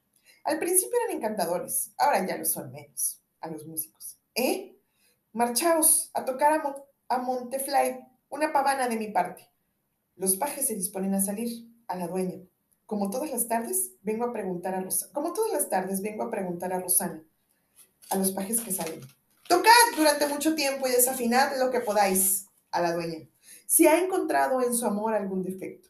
Al 0.44 0.58
principio 0.58 0.98
eran 1.04 1.16
encantadores, 1.16 1.92
ahora 1.96 2.26
ya 2.26 2.36
lo 2.36 2.44
son 2.44 2.70
menos 2.72 3.22
a 3.40 3.48
los 3.48 3.66
músicos. 3.66 4.18
¿Eh? 4.34 4.76
Marchaos 5.32 6.10
a 6.14 6.24
tocar 6.24 6.52
a, 6.52 6.76
a 7.08 7.18
Montefly, 7.18 8.00
una 8.28 8.52
pavana 8.52 8.88
de 8.88 8.96
mi 8.96 9.08
parte. 9.08 9.48
Los 10.16 10.36
pajes 10.36 10.66
se 10.66 10.74
disponen 10.74 11.14
a 11.14 11.20
salir, 11.20 11.68
a 11.88 11.96
la 11.96 12.06
dueña. 12.06 12.40
Como 12.86 13.10
todas 13.10 13.30
las 13.30 13.48
tardes, 13.48 13.92
vengo 14.02 14.24
a 14.24 14.32
preguntar 14.32 14.74
a 14.74 14.80
Rosana. 14.80 15.12
Como 15.12 15.32
todas 15.32 15.52
las 15.52 15.68
tardes, 15.68 16.02
vengo 16.02 16.22
a 16.22 16.30
preguntar 16.30 16.72
a 16.72 16.80
Rosana, 16.80 17.24
a 18.10 18.16
los 18.16 18.32
pajes 18.32 18.60
que 18.60 18.72
salen. 18.72 19.00
Tocad 19.48 19.70
durante 19.96 20.26
mucho 20.26 20.54
tiempo 20.54 20.88
y 20.88 20.90
desafinad 20.90 21.56
lo 21.58 21.70
que 21.70 21.80
podáis 21.80 22.46
a 22.72 22.80
la 22.80 22.92
dueña. 22.92 23.28
Si 23.66 23.86
ha 23.86 24.02
encontrado 24.02 24.60
en 24.60 24.74
su 24.74 24.86
amor 24.86 25.14
algún 25.14 25.42
defecto. 25.42 25.88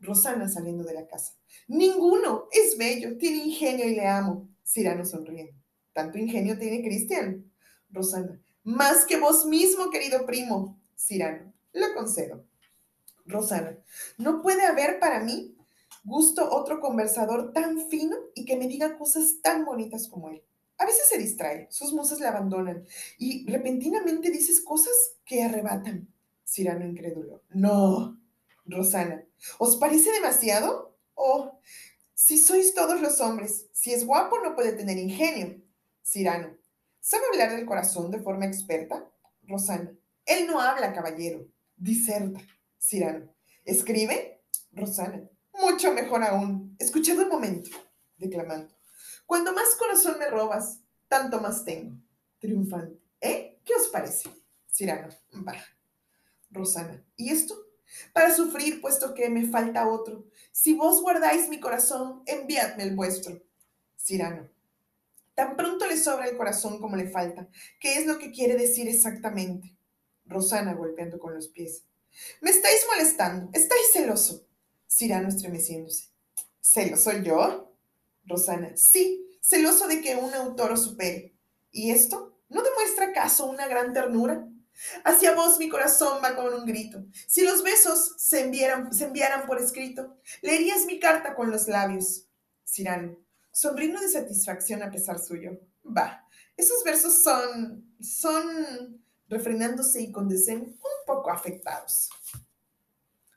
Rosana 0.00 0.48
saliendo 0.48 0.82
de 0.82 0.94
la 0.94 1.06
casa. 1.06 1.34
Ninguno. 1.68 2.48
Es 2.50 2.76
bello, 2.76 3.16
tiene 3.18 3.38
ingenio 3.38 3.86
y 3.86 3.94
le 3.94 4.06
amo. 4.06 4.48
Cirano 4.64 5.04
sonriendo. 5.04 5.52
Tanto 5.92 6.18
ingenio 6.18 6.58
tiene 6.58 6.82
Cristian. 6.82 7.50
Rosana. 7.90 8.40
Más 8.64 9.04
que 9.04 9.18
vos 9.18 9.46
mismo, 9.46 9.90
querido 9.90 10.26
primo. 10.26 10.80
Cirano. 10.96 11.52
Lo 11.72 11.94
concedo. 11.94 12.44
Rosana. 13.26 13.78
No 14.18 14.42
puede 14.42 14.64
haber 14.64 14.98
para 14.98 15.20
mí 15.20 15.56
gusto 16.04 16.50
otro 16.50 16.80
conversador 16.80 17.52
tan 17.52 17.88
fino 17.88 18.16
y 18.34 18.44
que 18.44 18.56
me 18.56 18.66
diga 18.66 18.98
cosas 18.98 19.36
tan 19.40 19.64
bonitas 19.64 20.08
como 20.08 20.30
él. 20.30 20.42
A 20.78 20.86
veces 20.86 21.08
se 21.08 21.18
distrae, 21.18 21.68
sus 21.70 21.92
musas 21.92 22.18
le 22.18 22.26
abandonan 22.26 22.84
y 23.18 23.46
repentinamente 23.50 24.30
dices 24.30 24.60
cosas 24.60 24.92
que 25.24 25.42
arrebatan. 25.42 26.12
Cirano 26.44 26.84
incrédulo. 26.84 27.42
No. 27.50 28.18
Rosana. 28.64 29.24
¿Os 29.58 29.76
parece 29.76 30.10
demasiado? 30.12 30.96
Oh, 31.14 31.58
si 32.14 32.38
sois 32.38 32.74
todos 32.74 33.00
los 33.00 33.20
hombres, 33.20 33.68
si 33.72 33.92
es 33.92 34.06
guapo 34.06 34.38
no 34.40 34.54
puede 34.54 34.72
tener 34.72 34.98
ingenio. 34.98 35.60
Cirano. 36.02 36.56
¿Sabe 37.00 37.24
hablar 37.32 37.56
del 37.56 37.66
corazón 37.66 38.10
de 38.10 38.20
forma 38.20 38.46
experta? 38.46 39.10
Rosana. 39.42 39.92
Él 40.24 40.46
no 40.46 40.60
habla, 40.60 40.92
caballero. 40.92 41.48
Diserta. 41.76 42.40
Cirano. 42.78 43.34
¿Escribe? 43.64 44.42
Rosana. 44.72 45.28
Mucho 45.52 45.92
mejor 45.92 46.22
aún. 46.22 46.76
Escuchad 46.78 47.18
un 47.18 47.28
momento. 47.28 47.70
Declamando. 48.16 48.72
Cuando 49.32 49.54
más 49.54 49.76
corazón 49.76 50.18
me 50.18 50.26
robas, 50.26 50.80
tanto 51.08 51.40
más 51.40 51.64
tengo. 51.64 51.96
Triunfante. 52.38 53.00
¿Eh? 53.18 53.58
¿Qué 53.64 53.72
os 53.72 53.88
parece? 53.88 54.28
Cirano. 54.70 55.08
Bah. 55.32 55.56
Rosana. 56.50 57.02
¿Y 57.16 57.30
esto? 57.30 57.56
Para 58.12 58.34
sufrir, 58.34 58.82
puesto 58.82 59.14
que 59.14 59.30
me 59.30 59.46
falta 59.46 59.88
otro. 59.88 60.26
Si 60.50 60.74
vos 60.74 61.00
guardáis 61.00 61.48
mi 61.48 61.60
corazón, 61.60 62.22
enviadme 62.26 62.82
el 62.82 62.94
vuestro. 62.94 63.42
Cirano. 63.96 64.50
Tan 65.34 65.56
pronto 65.56 65.86
le 65.86 65.96
sobra 65.96 66.28
el 66.28 66.36
corazón 66.36 66.78
como 66.78 66.96
le 66.96 67.08
falta. 67.08 67.48
¿Qué 67.80 67.96
es 67.96 68.06
lo 68.06 68.18
que 68.18 68.32
quiere 68.32 68.54
decir 68.54 68.86
exactamente? 68.86 69.74
Rosana 70.26 70.74
golpeando 70.74 71.18
con 71.18 71.32
los 71.32 71.48
pies. 71.48 71.84
Me 72.42 72.50
estáis 72.50 72.84
molestando. 72.86 73.48
Estáis 73.54 73.92
celoso. 73.94 74.46
Cirano 74.86 75.30
estremeciéndose. 75.30 76.10
¿Celoso 76.60 77.12
yo? 77.22 77.71
Rosana. 78.24 78.76
Sí, 78.76 79.26
celoso 79.40 79.88
de 79.88 80.00
que 80.00 80.16
un 80.16 80.32
autor 80.34 80.72
os 80.72 80.84
supere. 80.84 81.34
¿Y 81.70 81.90
esto? 81.90 82.38
¿No 82.48 82.62
demuestra 82.62 83.06
acaso 83.06 83.46
una 83.46 83.66
gran 83.66 83.92
ternura? 83.92 84.48
Hacia 85.04 85.34
vos 85.34 85.58
mi 85.58 85.68
corazón 85.68 86.20
va 86.22 86.34
con 86.34 86.52
un 86.52 86.66
grito. 86.66 87.04
Si 87.26 87.42
los 87.42 87.62
besos 87.62 88.14
se 88.18 88.40
enviaran, 88.40 88.92
se 88.92 89.04
enviaran 89.04 89.46
por 89.46 89.60
escrito, 89.60 90.16
leerías 90.40 90.86
mi 90.86 90.98
carta 90.98 91.34
con 91.34 91.50
los 91.50 91.68
labios. 91.68 92.26
Cirano 92.64 93.22
sonriendo 93.52 94.00
de 94.00 94.08
satisfacción 94.08 94.82
a 94.82 94.90
pesar 94.90 95.20
suyo. 95.20 95.60
Va, 95.84 96.26
esos 96.56 96.82
versos 96.82 97.22
son, 97.22 97.94
son, 98.00 99.04
refrenándose 99.28 100.00
y 100.00 100.10
con 100.10 100.28
deseo, 100.28 100.58
un 100.58 101.06
poco 101.06 101.30
afectados. 101.30 102.10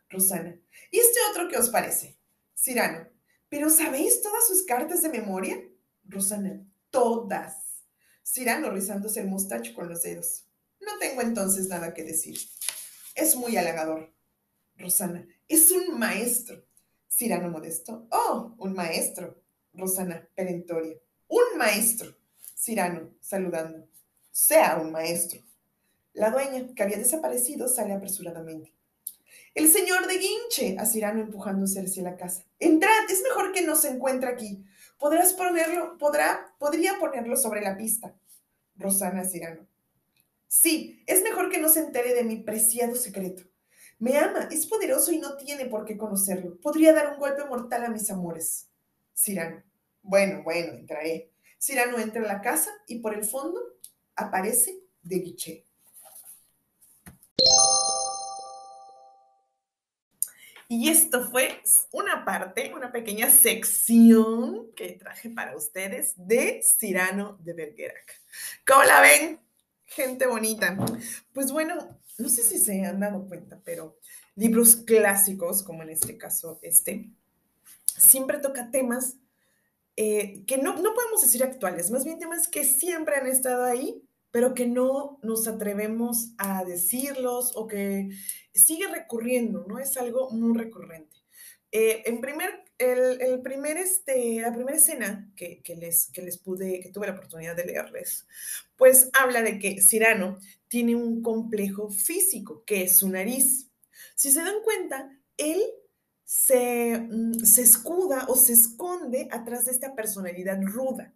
Rosana, 0.10 0.58
¿y 0.92 1.00
este 1.00 1.20
otro 1.30 1.50
qué 1.50 1.58
os 1.58 1.70
parece? 1.70 2.18
Cirano, 2.56 3.08
¿pero 3.56 3.70
sabéis 3.70 4.22
todas 4.22 4.46
sus 4.46 4.64
cartas 4.64 5.02
de 5.02 5.08
memoria? 5.08 5.58
Rosana, 6.04 6.62
todas. 6.90 7.86
Cirano 8.22 8.70
rizándose 8.70 9.22
el 9.22 9.30
mostacho 9.30 9.74
con 9.74 9.88
los 9.88 10.02
dedos. 10.02 10.44
No 10.82 10.98
tengo 11.00 11.22
entonces 11.22 11.70
nada 11.70 11.94
que 11.94 12.04
decir. 12.04 12.38
Es 13.16 13.38
muy 13.38 13.56
halagador. 13.56 14.14
Rosana, 14.76 15.26
es 15.48 15.72
un 15.72 15.98
maestro. 15.98 16.66
Cirano 17.08 17.50
modesto. 17.50 18.06
Oh, 18.12 18.56
un 18.58 18.74
maestro. 18.74 19.42
Rosana, 19.74 20.28
perentoria. 20.36 20.98
Un 21.30 21.58
maestro. 21.58 22.14
Cirano, 22.58 23.16
saludando. 23.22 23.88
Sea 24.32 24.80
un 24.82 24.92
maestro. 24.92 25.40
La 26.12 26.30
dueña, 26.30 26.76
que 26.76 26.84
había 26.84 26.98
desaparecido, 26.98 27.70
sale 27.70 27.94
apresuradamente. 27.94 28.74
El 29.56 29.72
señor 29.72 30.06
de 30.08 30.18
Guinche, 30.18 30.78
a 30.78 30.86
Cirano 30.86 31.22
empujándose 31.22 31.80
hacia 31.80 32.04
la 32.04 32.18
casa. 32.18 32.44
Entrad, 32.60 33.10
es 33.10 33.24
mejor 33.24 33.54
que 33.54 33.62
no 33.62 33.78
se 33.78 33.88
encuentre 33.88 34.30
aquí. 34.30 34.66
Podrás 35.00 35.32
ponerlo, 35.32 35.98
podrá, 35.98 36.54
podría 36.60 37.00
ponerlo 37.00 37.38
sobre 37.38 37.62
la 37.62 37.78
pista. 37.78 38.14
Rosana 38.76 39.24
Cirano. 39.24 39.66
Sí, 40.50 41.02
es 41.08 41.24
mejor 41.24 41.50
que 41.50 41.60
no 41.60 41.70
se 41.70 41.80
entere 41.80 42.14
de 42.14 42.26
mi 42.26 42.44
preciado 42.44 42.96
secreto. 42.96 43.44
Me 43.98 44.18
ama, 44.18 44.50
es 44.52 44.68
poderoso 44.68 45.14
y 45.14 45.20
no 45.20 45.38
tiene 45.38 45.68
por 45.68 45.86
qué 45.86 45.96
conocerlo. 45.96 46.60
Podría 46.60 46.92
dar 46.92 47.14
un 47.14 47.20
golpe 47.20 47.46
mortal 47.46 47.86
a 47.86 47.90
mis 47.90 48.12
amores. 48.12 48.70
Cirano. 49.14 49.64
Bueno, 50.02 50.44
bueno, 50.44 50.74
entraré. 50.74 51.32
Cirano 51.58 51.98
entra 51.98 52.22
a 52.22 52.28
la 52.28 52.42
casa 52.42 52.72
y 52.88 53.00
por 53.00 53.14
el 53.14 53.24
fondo 53.24 53.62
aparece 54.18 54.82
de 55.02 55.20
Guiche. 55.20 55.65
Y 60.68 60.90
esto 60.90 61.30
fue 61.30 61.62
una 61.92 62.26
parte, 62.26 62.74
una 62.76 62.92
pequeña 62.92 63.30
sección 63.30 64.72
que 64.76 64.94
traje 64.94 65.30
para 65.30 65.56
ustedes 65.56 66.14
de 66.18 66.62
Cirano 66.64 67.38
de 67.44 67.54
Bergerac. 67.54 68.22
¿Cómo 68.66 68.84
la 68.84 69.02
ven? 69.02 69.40
Gente 69.86 70.26
bonita. 70.26 70.76
Pues 71.34 71.52
bueno, 71.52 72.00
no 72.18 72.30
sé 72.30 72.44
si 72.44 72.58
se 72.58 72.84
han 72.84 73.00
dado 73.00 73.28
cuenta, 73.28 73.62
pero 73.64 74.00
libros 74.36 74.76
clásicos, 74.76 75.62
como 75.62 75.84
en 75.84 75.92
este 75.92 76.18
caso 76.18 76.60
este, 76.64 77.12
siempre 77.86 78.40
toca 78.40 78.72
temas 78.72 79.18
eh, 79.98 80.44
que 80.46 80.58
no, 80.58 80.76
no 80.82 80.94
podemos 80.94 81.22
decir 81.22 81.44
actuales, 81.44 81.90
más 81.90 82.04
bien 82.04 82.20
temas 82.20 82.50
que 82.50 82.66
siempre 82.66 83.16
han 83.16 83.28
estado 83.28 83.64
ahí, 83.64 84.05
pero 84.36 84.54
que 84.54 84.68
no 84.68 85.18
nos 85.24 85.48
atrevemos 85.48 86.34
a 86.38 86.66
decirlos 86.66 87.54
o 87.56 87.68
que 87.68 88.10
sigue 88.54 88.86
recurriendo, 88.86 89.66
¿no? 89.66 89.80
Es 89.80 89.96
algo 89.96 90.30
muy 90.30 90.58
recurrente. 90.58 91.16
Eh, 91.72 92.04
en 92.06 92.20
primer, 92.20 92.50
el, 92.78 93.42
primer, 93.42 93.78
este, 93.78 94.42
la 94.42 94.52
primera 94.52 94.76
escena 94.76 95.32
que, 95.38 95.62
que, 95.62 95.78
les, 95.78 96.12
que 96.12 96.22
les 96.22 96.38
pude, 96.38 96.82
que 96.82 96.90
tuve 96.90 97.08
la 97.08 97.14
oportunidad 97.14 97.56
de 97.56 97.64
leerles, 97.64 98.28
pues 98.76 99.10
habla 99.14 99.42
de 99.42 99.58
que 99.58 99.82
Cirano 99.82 100.38
tiene 100.68 100.98
un 100.98 101.22
complejo 101.22 101.90
físico, 101.90 102.66
que 102.66 102.84
es 102.84 102.98
su 102.98 103.08
nariz. 103.08 103.70
Si 104.16 104.32
se 104.32 104.42
dan 104.42 104.62
cuenta, 104.66 105.18
él 105.38 105.62
se, 106.26 106.98
mm, 107.10 107.36
se 107.36 107.62
escuda 107.62 108.26
o 108.28 108.36
se 108.36 108.52
esconde 108.52 109.30
atrás 109.32 109.64
de 109.64 109.72
esta 109.72 109.96
personalidad 109.96 110.62
ruda 110.62 111.14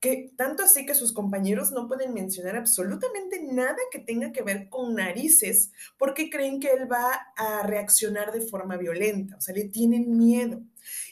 que 0.00 0.32
tanto 0.36 0.62
así 0.62 0.86
que 0.86 0.94
sus 0.94 1.12
compañeros 1.12 1.72
no 1.72 1.86
pueden 1.86 2.14
mencionar 2.14 2.56
absolutamente 2.56 3.42
nada 3.42 3.76
que 3.92 3.98
tenga 3.98 4.32
que 4.32 4.42
ver 4.42 4.70
con 4.70 4.94
narices 4.94 5.72
porque 5.98 6.30
creen 6.30 6.58
que 6.58 6.70
él 6.70 6.90
va 6.90 7.12
a 7.36 7.66
reaccionar 7.66 8.32
de 8.32 8.40
forma 8.40 8.78
violenta, 8.78 9.36
o 9.36 9.40
sea, 9.40 9.54
le 9.54 9.64
tienen 9.64 10.16
miedo. 10.16 10.62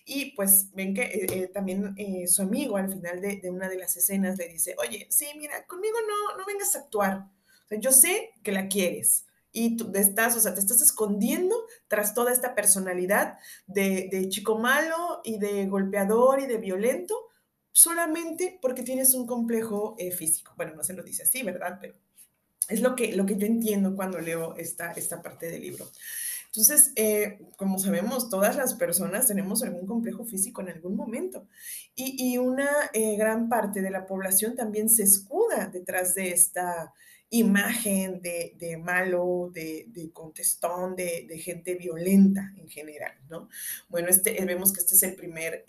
Y 0.07 0.35
pues 0.35 0.73
ven 0.73 0.95
que 0.95 1.03
eh, 1.03 1.27
eh, 1.31 1.49
también 1.49 1.95
eh, 1.99 2.27
su 2.27 2.41
amigo 2.41 2.79
al 2.79 2.91
final 2.91 3.21
de, 3.21 3.43
una 3.51 3.69
de 3.69 3.77
las 3.77 3.95
escenas 3.97 4.39
le 4.39 4.49
dice, 4.49 4.75
oye, 4.79 5.07
sí, 5.11 5.27
mira, 5.37 5.67
conmigo 5.67 5.99
no, 6.09 6.39
no 6.39 6.47
vengas 6.47 6.75
a 6.75 6.81
actuar. 6.81 7.27
O 7.67 7.69
sea, 7.69 7.79
yo 7.79 7.93
sé 7.93 8.31
que 8.43 8.53
la 8.53 8.69
quieres, 8.69 9.27
y 9.53 9.77
tú 9.77 9.91
estás, 9.95 10.37
o 10.37 10.41
sea, 10.41 10.55
te 10.55 10.61
estás 10.61 10.81
escondiendo 10.81 11.57
tras 11.89 12.15
toda 12.15 12.33
esta 12.33 12.55
personalidad 12.55 13.39
de, 13.67 14.09
de, 14.11 14.29
chico 14.29 14.59
malo 14.59 15.21
y 15.25 15.39
de 15.39 15.67
golpeador 15.67 16.41
y 16.41 16.47
de 16.47 16.59
violento 16.59 17.28
solamente 17.79 18.59
porque 18.61 18.83
tienes 18.83 19.15
un 19.15 19.25
complejo 19.25 19.95
eh, 19.99 20.11
físico. 20.11 20.53
Bueno, 20.57 20.75
no 20.75 20.83
se 20.83 20.95
lo 20.95 21.05
dice 21.05 21.23
así, 21.23 21.45
¿verdad? 21.45 21.79
Pero 21.81 21.95
es 22.69 22.81
lo 22.81 22.97
que, 22.97 23.15
lo 23.15 23.25
que 23.25 23.37
yo 23.37 23.47
entiendo 23.47 23.95
cuando 23.95 24.19
leo 24.19 24.57
esta, 24.57 24.91
esta 24.93 25.23
parte 25.23 25.47
del 25.47 25.63
libro. 25.63 25.89
Entonces, 26.47 26.91
eh, 26.97 27.39
como 27.57 27.79
sabemos, 27.79 28.31
todas 28.31 28.57
las 28.57 28.75
personas 28.75 29.29
tenemos 29.29 29.63
algún 29.63 29.87
complejo 29.87 30.25
físico 30.25 30.61
en 30.61 30.71
algún 30.71 30.97
momento 30.97 31.47
y, 31.95 32.17
y 32.33 32.39
una 32.39 32.69
eh, 32.95 33.17
gran 33.17 33.49
parte 33.49 33.81
de 33.81 33.91
la 33.91 34.07
población 34.07 34.57
también 34.57 34.91
se 34.91 35.05
escuda 35.05 35.69
detrás 35.73 36.17
de 36.17 36.33
esta 36.33 36.93
imagen 37.31 38.21
de, 38.23 38.57
de 38.59 38.77
malo, 38.77 39.51
de, 39.53 39.85
de 39.89 40.11
contestón, 40.11 40.97
de, 40.97 41.27
de, 41.29 41.39
gente 41.39 41.77
violenta 41.77 42.53
en 42.57 42.69
general, 42.69 43.13
¿no? 43.29 43.49
Bueno, 43.89 44.09
este, 44.09 44.43
vemos 44.47 44.73
que 44.73 44.81
este 44.81 44.95
es 44.95 45.03
el 45.05 45.15
primer 45.15 45.65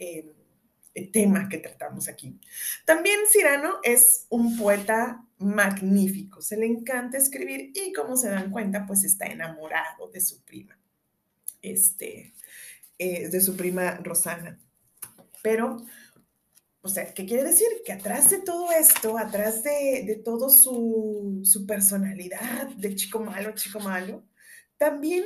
tema 1.11 1.47
que 1.49 1.59
tratamos 1.59 2.07
aquí. 2.07 2.39
También 2.85 3.19
Cirano 3.31 3.79
es 3.83 4.25
un 4.29 4.57
poeta 4.57 5.25
magnífico, 5.37 6.41
se 6.41 6.57
le 6.57 6.65
encanta 6.65 7.17
escribir 7.17 7.71
y 7.73 7.93
como 7.93 8.17
se 8.17 8.29
dan 8.29 8.51
cuenta, 8.51 8.85
pues 8.85 9.03
está 9.03 9.25
enamorado 9.25 10.09
de 10.11 10.19
su 10.19 10.41
prima, 10.43 10.77
este, 11.61 12.33
eh, 12.97 13.29
de 13.29 13.41
su 13.41 13.55
prima 13.55 13.95
Rosana. 13.97 14.59
Pero, 15.41 15.77
o 16.81 16.89
sea, 16.89 17.13
¿qué 17.13 17.25
quiere 17.25 17.43
decir? 17.43 17.67
Que 17.85 17.93
atrás 17.93 18.29
de 18.29 18.39
todo 18.39 18.71
esto, 18.71 19.17
atrás 19.17 19.63
de, 19.63 20.03
de 20.05 20.15
todo 20.15 20.49
su, 20.49 21.41
su 21.43 21.65
personalidad 21.65 22.67
de 22.75 22.95
chico 22.95 23.19
malo, 23.19 23.53
chico 23.53 23.79
malo, 23.79 24.25
también 24.77 25.25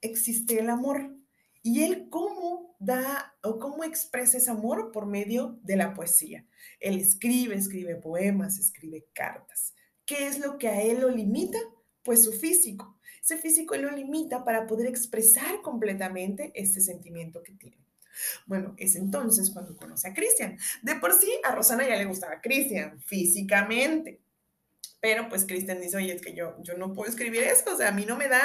existe 0.00 0.58
el 0.60 0.70
amor. 0.70 1.14
¿Y 1.62 1.82
él 1.82 2.08
cómo 2.10 2.76
da 2.78 3.33
o 3.44 3.58
cómo 3.58 3.84
expresa 3.84 4.38
ese 4.38 4.50
amor? 4.50 4.90
Por 4.90 5.06
medio 5.06 5.58
de 5.62 5.76
la 5.76 5.94
poesía. 5.94 6.44
Él 6.80 6.98
escribe, 6.98 7.54
escribe 7.54 7.96
poemas, 7.96 8.58
escribe 8.58 9.06
cartas. 9.12 9.74
¿Qué 10.06 10.26
es 10.26 10.38
lo 10.38 10.58
que 10.58 10.68
a 10.68 10.82
él 10.82 11.00
lo 11.00 11.10
limita? 11.10 11.58
Pues 12.02 12.24
su 12.24 12.32
físico. 12.32 12.98
Ese 13.22 13.38
físico 13.38 13.74
él 13.74 13.82
lo 13.82 13.90
limita 13.90 14.44
para 14.44 14.66
poder 14.66 14.86
expresar 14.86 15.62
completamente 15.62 16.52
este 16.54 16.80
sentimiento 16.80 17.42
que 17.42 17.52
tiene. 17.52 17.78
Bueno, 18.46 18.74
es 18.76 18.96
entonces 18.96 19.50
cuando 19.50 19.76
conoce 19.76 20.08
a 20.08 20.14
Cristian. 20.14 20.58
De 20.82 20.96
por 20.96 21.12
sí, 21.14 21.32
a 21.42 21.54
Rosana 21.54 21.88
ya 21.88 21.96
le 21.96 22.04
gustaba 22.04 22.40
Cristian 22.40 23.00
físicamente. 23.00 24.20
Pero 25.00 25.28
pues 25.28 25.44
Cristian 25.44 25.80
dice, 25.80 25.96
oye, 25.96 26.14
es 26.14 26.22
que 26.22 26.34
yo, 26.34 26.56
yo 26.62 26.78
no 26.78 26.94
puedo 26.94 27.10
escribir 27.10 27.42
eso, 27.42 27.74
o 27.74 27.76
sea, 27.76 27.88
a 27.88 27.92
mí 27.92 28.06
no 28.06 28.16
me 28.16 28.28
da 28.28 28.42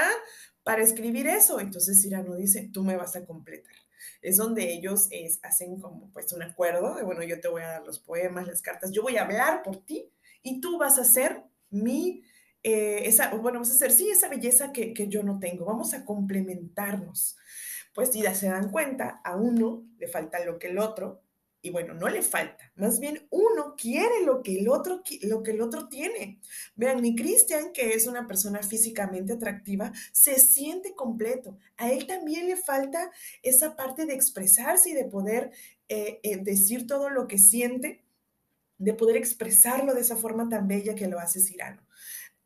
para 0.63 0.83
escribir 0.83 1.27
eso. 1.27 1.59
Entonces 1.59 2.01
Cirano 2.01 2.35
dice, 2.35 2.69
tú 2.73 2.83
me 2.83 2.97
vas 2.97 3.15
a 3.15 3.25
completar. 3.25 3.75
Es 4.21 4.38
donde 4.38 4.71
ellos 4.73 5.07
es, 5.12 5.39
hacen 5.43 5.79
como 5.79 6.12
pues 6.12 6.31
un 6.33 6.43
acuerdo 6.43 6.95
de, 6.95 7.03
bueno, 7.03 7.23
yo 7.23 7.39
te 7.39 7.47
voy 7.47 7.62
a 7.62 7.67
dar 7.67 7.83
los 7.83 7.99
poemas, 7.99 8.47
las 8.47 8.62
cartas, 8.62 8.91
yo 8.91 9.01
voy 9.01 9.17
a 9.17 9.23
hablar 9.23 9.63
por 9.63 9.77
ti 9.85 10.12
y 10.41 10.62
tú 10.62 10.77
vas 10.77 10.97
a 10.99 11.05
ser 11.05 11.43
mi, 11.69 12.23
eh, 12.63 13.03
esa, 13.05 13.33
bueno, 13.35 13.59
vas 13.59 13.71
a 13.71 13.75
ser, 13.75 13.91
sí, 13.91 14.09
esa 14.09 14.29
belleza 14.29 14.71
que, 14.71 14.93
que 14.93 15.07
yo 15.07 15.23
no 15.23 15.39
tengo, 15.39 15.65
vamos 15.65 15.93
a 15.93 16.05
complementarnos. 16.05 17.38
Pues 17.93 18.12
si 18.12 18.21
ya 18.21 18.33
se 18.35 18.47
dan 18.47 18.71
cuenta, 18.71 19.21
a 19.23 19.35
uno 19.35 19.85
le 19.97 20.07
falta 20.07 20.43
lo 20.45 20.59
que 20.59 20.67
el 20.67 20.77
otro, 20.77 21.23
y 21.61 21.71
bueno, 21.71 21.93
no 21.93 22.07
le 22.07 22.21
falta, 22.21 22.71
más 22.75 22.99
bien 22.99 23.27
uno 23.31 23.75
quiere 23.77 24.23
lo 24.23 24.41
que 24.41 24.59
el 24.59 24.69
otro, 24.69 25.03
lo 25.23 25.43
que 25.43 25.51
el 25.51 25.61
otro 25.61 25.89
tiene. 25.89 26.39
Vean, 26.75 27.01
mi 27.01 27.15
Cristian, 27.15 27.73
que 27.73 27.89
es 27.93 28.07
una 28.07 28.27
persona 28.27 28.63
físicamente 28.63 29.33
atractiva, 29.33 29.91
se 30.13 30.39
siente 30.39 30.95
completo. 30.95 31.57
A 31.77 31.91
él 31.91 32.07
también 32.07 32.47
le 32.47 32.55
falta 32.55 33.11
esa 33.43 33.75
parte 33.75 34.05
de 34.05 34.13
expresarse 34.13 34.91
y 34.91 34.93
de 34.93 35.05
poder 35.05 35.51
eh, 35.89 36.19
eh, 36.23 36.37
decir 36.37 36.87
todo 36.87 37.09
lo 37.09 37.27
que 37.27 37.37
siente, 37.37 38.05
de 38.77 38.93
poder 38.93 39.17
expresarlo 39.17 39.93
de 39.93 40.01
esa 40.01 40.15
forma 40.15 40.47
tan 40.47 40.67
bella 40.67 40.95
que 40.95 41.07
lo 41.07 41.19
hace 41.19 41.41
Cirano. 41.41 41.81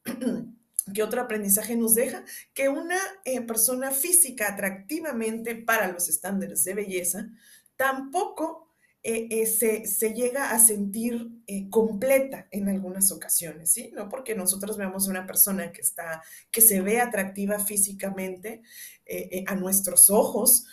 ¿Qué 0.94 1.04
otro 1.04 1.22
aprendizaje 1.22 1.78
nos 1.78 1.94
deja? 1.96 2.26
Que 2.54 2.68
una 2.68 2.98
eh, 3.26 3.42
persona 3.42 3.92
física 3.92 4.50
atractivamente 4.50 5.56
para 5.56 5.88
los 5.92 6.10
estándares 6.10 6.64
de 6.64 6.74
belleza 6.74 7.30
tampoco 7.78 8.73
eh, 9.06 9.28
eh, 9.30 9.46
se, 9.86 10.14
llega 10.14 10.52
a 10.52 10.60
sentir 10.60 11.30
eh, 11.46 11.70
completa 11.70 12.48
en 12.52 12.70
algunas 12.70 13.12
ocasiones, 13.12 13.72
¿sí? 13.72 13.92
No 13.94 14.08
porque 14.08 14.34
nosotros 14.34 14.78
veamos 14.78 15.08
a 15.08 15.12
una 15.12 15.28
persona 15.28 15.74
que 15.74 15.82
está, 15.82 16.24
que 16.50 16.62
se 16.62 16.80
ve 16.80 17.02
atractiva 17.02 17.60
físicamente 17.60 18.62
a 19.48 19.56
nuestros 19.56 20.10
ojos, 20.10 20.66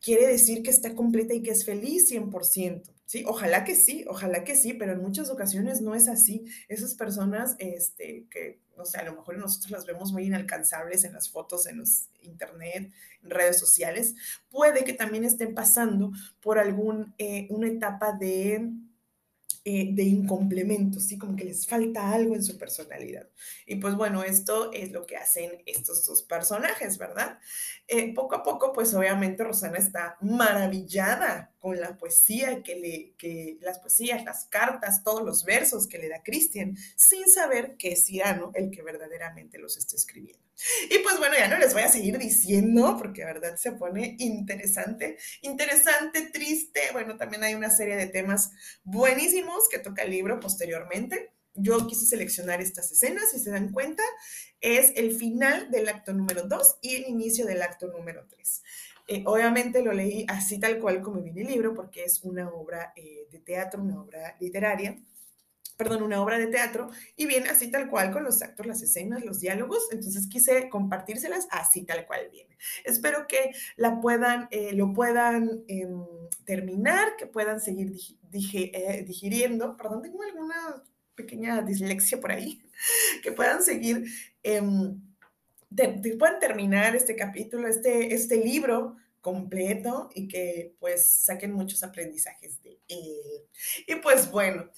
quiere 0.00 0.26
decir 0.26 0.62
que 0.62 0.70
está 0.70 0.94
completa 0.94 1.34
y 1.34 1.42
que 1.42 1.50
es 1.50 1.66
feliz 1.66 2.10
100%. 2.10 2.82
Sí, 3.12 3.24
ojalá 3.26 3.62
que 3.62 3.76
sí, 3.76 4.06
ojalá 4.08 4.42
que 4.42 4.56
sí, 4.56 4.72
pero 4.72 4.94
en 4.94 5.02
muchas 5.02 5.28
ocasiones 5.28 5.82
no 5.82 5.94
es 5.94 6.08
así. 6.08 6.46
Esas 6.68 6.94
personas 6.94 7.56
este, 7.58 8.26
que, 8.30 8.62
o 8.74 8.86
sea, 8.86 9.02
a 9.02 9.04
lo 9.04 9.14
mejor 9.14 9.36
nosotros 9.36 9.70
las 9.70 9.84
vemos 9.84 10.14
muy 10.14 10.24
inalcanzables 10.24 11.04
en 11.04 11.12
las 11.12 11.28
fotos, 11.28 11.66
en 11.66 11.76
los 11.76 12.08
internet, 12.22 12.90
en 13.22 13.30
redes 13.30 13.58
sociales, 13.58 14.14
puede 14.48 14.84
que 14.84 14.94
también 14.94 15.24
estén 15.26 15.52
pasando 15.54 16.10
por 16.40 16.58
alguna 16.58 17.12
eh, 17.18 17.48
una 17.50 17.68
etapa 17.68 18.12
de 18.12 18.72
eh, 19.64 19.90
de 19.92 20.02
incomplemento, 20.04 20.98
¿sí? 20.98 21.18
Como 21.18 21.36
que 21.36 21.44
les 21.44 21.66
falta 21.66 22.12
algo 22.12 22.34
en 22.34 22.42
su 22.42 22.56
personalidad. 22.56 23.28
Y 23.66 23.76
pues 23.76 23.94
bueno, 23.94 24.24
esto 24.24 24.72
es 24.72 24.90
lo 24.90 25.04
que 25.04 25.18
hacen 25.18 25.62
estos 25.66 26.06
dos 26.06 26.22
personajes, 26.22 26.96
¿verdad? 26.96 27.38
Eh, 27.86 28.14
poco 28.14 28.36
a 28.36 28.42
poco, 28.42 28.72
pues 28.72 28.94
obviamente 28.94 29.44
Rosana 29.44 29.76
está 29.76 30.16
maravillada 30.22 31.51
con 31.62 31.80
la 31.80 31.96
poesía 31.96 32.60
que 32.64 32.74
le, 32.74 33.14
que 33.16 33.56
las 33.60 33.78
poesías, 33.78 34.24
las 34.24 34.46
cartas, 34.46 35.04
todos 35.04 35.22
los 35.22 35.44
versos 35.44 35.86
que 35.86 35.96
le 35.96 36.08
da 36.08 36.20
Cristian, 36.20 36.76
sin 36.96 37.30
saber 37.30 37.76
que 37.76 37.92
es 37.92 38.04
Cirano 38.04 38.50
el 38.54 38.72
que 38.72 38.82
verdaderamente 38.82 39.58
los 39.58 39.76
está 39.76 39.94
escribiendo. 39.94 40.42
Y 40.90 40.98
pues 41.04 41.18
bueno, 41.18 41.36
ya 41.38 41.46
no 41.46 41.58
les 41.58 41.72
voy 41.72 41.82
a 41.82 41.88
seguir 41.88 42.18
diciendo 42.18 42.96
porque 42.98 43.24
verdad 43.24 43.54
se 43.54 43.70
pone 43.70 44.16
interesante, 44.18 45.18
interesante, 45.42 46.22
triste. 46.32 46.80
Bueno, 46.92 47.16
también 47.16 47.44
hay 47.44 47.54
una 47.54 47.70
serie 47.70 47.94
de 47.94 48.08
temas 48.08 48.50
buenísimos 48.82 49.68
que 49.68 49.78
toca 49.78 50.02
el 50.02 50.10
libro 50.10 50.40
posteriormente. 50.40 51.30
Yo 51.54 51.86
quise 51.86 52.06
seleccionar 52.06 52.60
estas 52.60 52.90
escenas, 52.90 53.30
si 53.30 53.38
se 53.38 53.50
dan 53.50 53.70
cuenta, 53.70 54.02
es 54.60 54.92
el 54.96 55.14
final 55.14 55.70
del 55.70 55.88
acto 55.88 56.12
número 56.12 56.42
2 56.42 56.78
y 56.82 56.96
el 56.96 57.08
inicio 57.08 57.46
del 57.46 57.62
acto 57.62 57.86
número 57.86 58.26
3. 58.26 58.62
Eh, 59.12 59.22
obviamente 59.26 59.82
lo 59.82 59.92
leí 59.92 60.24
así 60.28 60.58
tal 60.58 60.78
cual 60.78 61.02
como 61.02 61.20
viene 61.20 61.42
el 61.42 61.48
libro, 61.48 61.74
porque 61.74 62.04
es 62.04 62.22
una 62.22 62.48
obra 62.48 62.94
eh, 62.96 63.26
de 63.30 63.40
teatro, 63.40 63.82
una 63.82 64.00
obra 64.00 64.36
literaria 64.40 64.96
perdón, 65.76 66.02
una 66.02 66.22
obra 66.22 66.38
de 66.38 66.46
teatro 66.46 66.90
y 67.16 67.26
viene 67.26 67.48
así 67.48 67.70
tal 67.70 67.90
cual 67.90 68.12
con 68.12 68.22
los 68.22 68.40
actos, 68.40 68.66
las 68.66 68.82
escenas, 68.82 69.24
los 69.24 69.40
diálogos. 69.40 69.88
Entonces 69.90 70.28
quise 70.28 70.68
compartírselas 70.68 71.48
así 71.50 71.84
tal 71.84 72.06
cual 72.06 72.28
viene. 72.30 72.56
Espero 72.84 73.26
que 73.26 73.50
la 73.76 74.00
puedan, 74.00 74.48
eh, 74.50 74.72
lo 74.74 74.92
puedan 74.92 75.64
em, 75.66 76.04
terminar, 76.44 77.16
que 77.16 77.26
puedan 77.26 77.60
seguir 77.60 77.92
eh, 78.32 79.04
digiriendo. 79.06 79.76
Perdón, 79.76 80.02
tengo 80.02 80.22
alguna 80.22 80.84
pequeña 81.14 81.62
dislexia 81.62 82.20
por 82.20 82.32
ahí. 82.32 82.62
Que 83.22 83.30
puedan 83.30 83.62
seguir, 83.62 84.04
em, 84.42 85.00
puedan 86.18 86.40
terminar 86.40 86.96
este 86.96 87.14
capítulo, 87.14 87.68
este, 87.68 88.12
este 88.14 88.36
libro 88.36 88.96
completo 89.22 90.10
y 90.14 90.28
que 90.28 90.74
pues 90.80 91.10
saquen 91.10 91.52
muchos 91.52 91.82
aprendizajes 91.84 92.60
de 92.62 92.80
él. 92.88 93.48
Y 93.86 93.94
pues 93.96 94.30
bueno, 94.30 94.68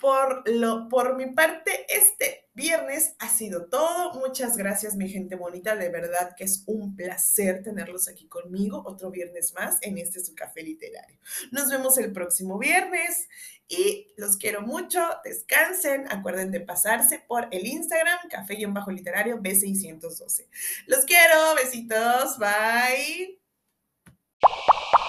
por, 0.00 0.46
lo, 0.50 0.88
por 0.88 1.16
mi 1.16 1.26
parte, 1.32 1.86
este 1.88 2.48
viernes 2.52 3.14
ha 3.20 3.28
sido 3.28 3.66
todo. 3.66 4.12
Muchas 4.14 4.56
gracias, 4.56 4.96
mi 4.96 5.08
gente 5.08 5.36
bonita. 5.36 5.76
De 5.76 5.88
verdad 5.88 6.34
que 6.36 6.44
es 6.44 6.64
un 6.66 6.96
placer 6.96 7.62
tenerlos 7.62 8.08
aquí 8.08 8.26
conmigo 8.26 8.82
otro 8.84 9.12
viernes 9.12 9.54
más 9.54 9.78
en 9.82 9.96
este 9.96 10.22
su 10.22 10.34
café 10.34 10.62
literario. 10.62 11.18
Nos 11.52 11.70
vemos 11.70 11.96
el 11.96 12.12
próximo 12.12 12.58
viernes 12.58 13.28
y 13.68 14.12
los 14.16 14.36
quiero 14.36 14.62
mucho. 14.62 15.00
Descansen. 15.24 16.06
Acuerden 16.10 16.50
de 16.50 16.60
pasarse 16.60 17.20
por 17.20 17.46
el 17.52 17.66
Instagram, 17.66 18.18
café-literario 18.28 19.38
B612. 19.38 20.48
Los 20.88 21.04
quiero. 21.04 21.54
Besitos. 21.54 22.36
Bye. 22.38 23.41
You 24.44 25.01